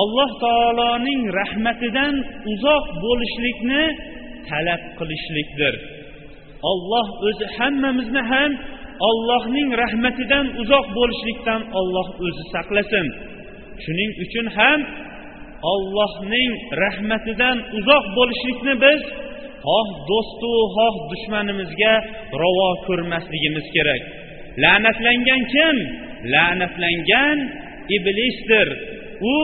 alloh 0.00 0.30
taoloning 0.44 1.22
rahmatidan 1.40 2.14
uzoq 2.52 2.84
bo'lishlikni 3.04 3.84
talab 4.48 4.82
qilishlikdir. 4.98 5.74
Olloh 6.70 7.06
o'zi 7.28 7.46
hammamizni 7.56 8.22
ham 8.32 8.50
ollohning 9.08 9.68
rahmatidan 9.82 10.46
uzoq 10.62 10.86
bo'lishlikdan 10.98 11.60
olloh 11.78 12.08
o'zi 12.26 12.44
saqlasin. 12.54 13.06
Shuning 13.84 14.10
uchun 14.24 14.46
ham 14.58 14.80
ollohning 15.72 16.52
rahmatidan 16.84 17.56
uzoq 17.78 18.04
bo'lishlikni 18.18 18.74
biz 18.84 19.00
xoh 19.66 19.88
do'stu 20.10 20.52
xoh 20.76 20.94
dushmanimizga 21.10 21.94
ravo 22.42 22.70
ko'rmasligimiz 22.86 23.66
kerak. 23.74 24.02
La'natlangan 24.62 25.42
kim? 25.54 25.76
La'natlangan 26.32 27.38
iblisdir. 27.96 28.68
U 29.34 29.36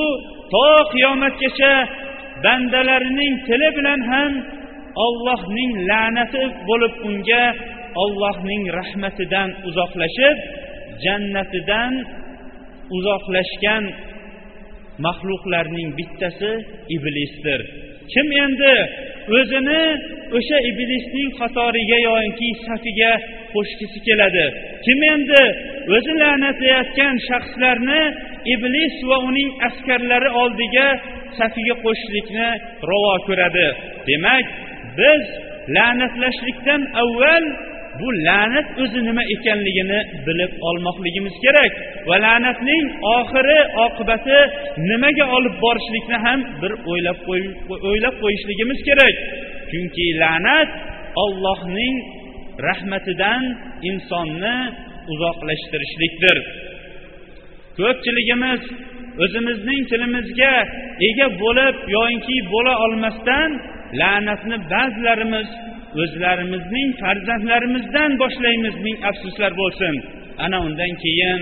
to 0.52 0.68
qiyomatgacha 0.92 1.74
bandalarining 2.44 3.34
tili 3.46 3.68
bilan 3.78 4.00
ham 4.12 4.32
ollohning 5.06 5.72
la'nati 5.90 6.42
bo'lib 6.68 6.94
unga 7.08 7.44
ollohning 8.02 8.62
rahmatidan 8.78 9.48
uzoqlashib 9.68 10.36
jannatidan 11.04 11.92
uzoqlashgan 12.96 13.84
maxluqlarning 15.04 15.88
bittasi 15.98 16.52
iblisdir. 16.96 17.60
Kim 18.12 18.26
endi? 18.44 18.76
O'zini 19.38 19.82
o'sha 20.38 20.58
iblisning 20.70 21.30
qatoriga 21.40 21.98
yoinki 22.08 22.48
safiga 22.66 23.12
qo'shgisi 23.54 23.98
keladi. 24.06 24.46
Kim 24.84 25.00
endi 25.14 25.42
o'zi 25.96 26.12
la'natlayotgan 26.22 27.14
shaxslarni 27.28 28.02
iblis 28.54 28.94
va 29.10 29.18
uning 29.28 29.50
askarlari 29.68 30.30
oldiga 30.42 30.86
safiga 31.38 31.74
qo'shishlikni 31.84 32.48
ravo 32.90 33.14
ko'radi. 33.28 33.68
Demak 34.08 34.46
biz 34.98 35.22
la'natlashlikdan 35.76 36.82
avval 37.02 37.44
bu 38.00 38.08
la'nat 38.26 38.68
o'zi 38.82 39.00
nima 39.08 39.22
ekanligini 39.34 40.00
bilib 40.26 40.52
olmoqligimiz 40.68 41.34
kerak 41.44 41.72
va 42.08 42.16
la'natning 42.24 42.84
oxiri 43.16 43.58
oqibati 43.84 44.38
nimaga 44.90 45.26
olib 45.36 45.54
borishlikni 45.64 46.18
ham 46.26 46.40
bir 46.62 46.72
o'ylab 46.90 47.18
o'ylab 47.88 48.14
qo'yishligimiz 48.22 48.78
kerak. 48.88 49.14
Chunki 49.72 50.06
la'nat 50.22 50.70
ollohning 51.24 51.96
rahmatidan 52.68 53.42
insonni 53.90 54.56
uzoqlashtirishlikdir. 55.12 56.36
Ko'pchiligimiz 57.78 58.62
o'zimizning 59.24 59.82
tilimizga 59.90 60.54
ega 61.08 61.28
bo'lib 61.42 61.76
yoinki 61.96 62.36
bo'la 62.54 62.74
olmasdan 62.84 63.50
la'natni 64.00 64.56
ba'zilarimiz 64.72 65.48
o'zlarimizning 66.02 66.88
farzandlarimizdan 67.02 68.10
boshlaymiz 68.22 68.74
ming 68.86 68.98
afsuslar 69.10 69.52
bo'lsin. 69.60 69.94
Ana 70.44 70.58
undan 70.66 70.92
keyin 71.04 71.40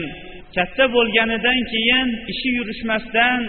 katta 0.56 0.84
bo'lganidan 0.96 1.60
keyin 1.72 2.08
ishi 2.32 2.48
yurishmasdan 2.58 3.40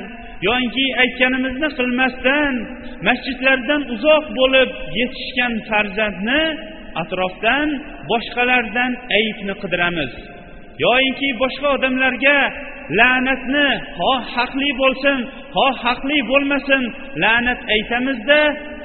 yoinki 0.47 0.85
aytganimizni 1.03 1.69
qilmasdan 1.77 2.53
masjidlardan 3.07 3.81
uzoq 3.93 4.25
bo'lib 4.39 4.69
yetishgan 4.99 5.53
farzandni 5.69 6.43
atrofdan 7.01 7.67
boshqalardan 8.11 8.91
aybni 9.17 9.53
qidiramiz. 9.61 10.11
Yoyinki 10.85 11.29
boshqa 11.41 11.67
odamlarga 11.77 12.39
la'natni 12.99 13.67
ho 13.99 14.13
haqli 14.33 14.69
bo'lsin 14.81 15.19
ho 15.55 15.67
haqli 15.83 16.17
bo'lmasin 16.31 16.83
la'nat 17.23 17.59
aytamizda 17.75 18.41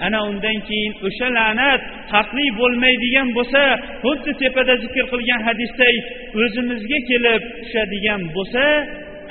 ana 0.06 0.18
undan 0.30 0.58
keyin 0.68 0.92
o'sha 1.06 1.28
la'nat 1.38 1.80
haqli 2.14 2.46
bo'lmaydigan 2.60 3.28
bo'lsa 3.36 3.62
xuddi 4.02 4.32
tepada 4.42 4.74
zikr 4.84 5.04
qilgan 5.12 5.40
hadisday 5.48 5.94
o'zimizga 6.42 6.98
kelib 7.10 7.42
tushadigan 7.62 8.20
bo'lsa 8.36 8.64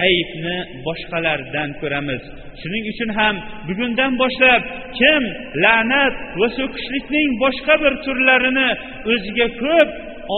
aybni 0.07 0.57
boshqalardan 0.85 1.69
ko'ramiz. 1.81 2.23
Shuning 2.61 2.83
uchun 2.93 3.09
ham 3.19 3.35
bugundan 3.67 4.13
boshlab 4.21 4.61
kim 4.99 5.23
la'nat 5.63 6.13
va 6.39 6.47
so'kishlikning 6.57 7.29
boshqa 7.43 7.73
bir 7.83 7.93
turlarini 8.05 8.69
o'ziga 9.13 9.47
ko'p 9.61 9.89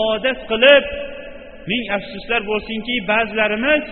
odat 0.06 0.40
qilib 0.50 0.84
ming 1.70 1.84
afsuslar 1.96 2.40
bo'lsinki 2.50 2.94
ba'zilarimiz 3.10 3.82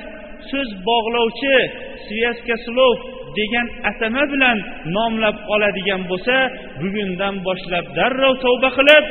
so'z 0.51 0.71
bog'lovchi 0.89 1.57
sviyaska 2.05 2.57
slov 2.67 2.97
degan 3.39 3.67
atama 3.91 4.25
bilan 4.33 4.59
nomlab 4.97 5.37
oladigan 5.55 6.03
bo'lsa 6.11 6.37
bugundan 6.83 7.35
boshlab 7.49 7.87
darrov 7.99 8.35
tavba 8.45 8.71
qilib 8.79 9.05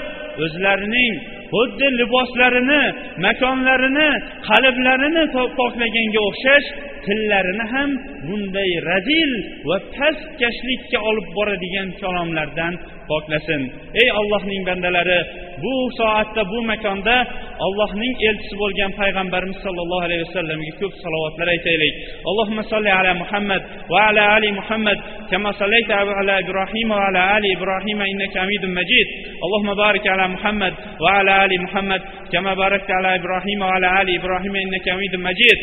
o'zlarining 0.45 1.13
xuddi 1.55 1.87
liboslarini 1.99 2.83
makonlarini 3.25 4.09
qalblarini 4.49 5.23
poklaganga 5.59 6.21
o'xshash 6.29 6.67
tillarini 7.05 7.65
ham 7.73 7.89
bunday 8.27 8.71
razil 8.89 9.31
va 9.69 9.77
pastkashlikka 9.97 10.97
olib 11.09 11.27
boradigan 11.37 11.89
kalomlardan 12.01 12.73
poklasin 13.10 13.62
ey 14.02 14.08
allohning 14.20 14.62
bandalari 14.68 15.20
bu 15.62 15.74
soatda 15.98 16.42
bu 16.52 16.58
makonda 16.70 17.16
allohning 17.66 18.14
elchisi 18.28 18.54
bo'lgan 18.62 18.90
payg'ambarimiz 19.00 19.58
sollallohu 19.66 20.02
alayhi 20.06 20.22
vasallamga 20.26 20.72
ko'p 20.80 20.94
salovatlar 21.04 21.48
aytaylik 21.54 21.94
allohimma 22.30 22.62
solli 22.72 22.90
ala 23.00 23.12
muhammad 23.22 23.62
va 23.92 24.00
ala 24.10 24.22
ali 24.36 24.50
muhammad 24.60 24.98
كما 25.30 25.50
صليت 25.52 25.90
على 25.90 26.38
إبراهيم 26.44 26.90
وعلى 26.90 27.20
آل 27.36 27.44
إبراهيم 27.56 27.98
إنك 28.12 28.34
حميد 28.38 28.64
مجيد 28.78 29.08
اللهم 29.44 29.70
بارك 29.74 30.04
على 30.08 30.28
محمد 30.34 30.74
وعلى 31.02 31.44
آل 31.44 31.62
محمد 31.62 32.02
كما 32.32 32.54
باركت 32.54 32.90
على 32.90 33.10
إبراهيم 33.20 33.58
وعلى 33.62 34.02
آل 34.02 34.08
إبراهيم 34.18 34.54
إنك 34.64 34.84
حميد 34.94 35.14
مجيد 35.28 35.58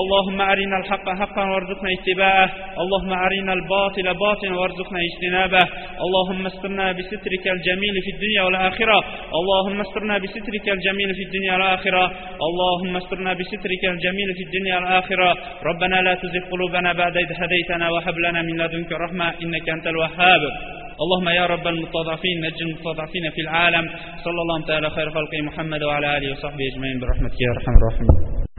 اللهم 0.00 0.40
أرنا 0.40 0.76
الحق 0.82 1.06
حقا 1.20 1.44
وارزقنا 1.52 1.90
اتباعه 1.98 2.48
اللهم 2.82 3.12
أرنا 3.26 3.52
الباطل 3.58 4.14
باطلا 4.24 4.58
وارزقنا 4.60 4.98
اجتنابه 5.08 5.64
اللهم 6.04 6.46
بسترك 6.91 7.47
الجميل 7.47 7.95
في 8.05 8.11
الدنيا 8.15 8.41
والآخرة. 8.41 8.97
اللهم 9.39 9.81
استرنا 9.81 10.17
بسترك 10.17 10.69
الجميل 10.69 11.15
في 11.15 11.23
الدنيا 11.23 11.53
والآخرة. 11.53 12.03
اللهم 12.47 12.97
استرنا 12.97 13.33
بسترك 13.33 13.83
الجميل 13.93 14.29
في 14.37 14.43
الدنيا 14.43 14.75
والآخرة. 14.75 15.37
ربنا 15.63 15.95
لا 16.01 16.13
تزغ 16.15 16.43
قلوبنا 16.51 16.93
بعد 16.93 17.17
إذ 17.17 17.29
هديتنا 17.41 17.89
وهب 17.89 18.17
لنا 18.17 18.41
من 18.41 18.57
لدنك 18.57 18.91
رحمة 18.91 19.33
إنك 19.43 19.69
أنت 19.69 19.87
الوهاب. 19.87 20.41
اللهم 21.03 21.29
يا 21.29 21.45
رب 21.45 21.67
المستضعفين 21.67 22.41
نج 22.41 22.61
المستضعفين 22.61 23.29
في 23.35 23.41
العالم. 23.41 23.89
صلى 24.23 24.41
الله 24.41 24.65
تعالى 24.67 24.89
خير 24.89 25.09
خلقه 25.09 25.41
محمد 25.41 25.83
وعلى 25.83 26.17
آله 26.17 26.31
وصحبه 26.31 26.63
أجمعين 26.73 26.99
برحمتك 26.99 27.41
يا 27.41 27.49
أرحم 27.55 27.71
الراحمين. 27.79 28.42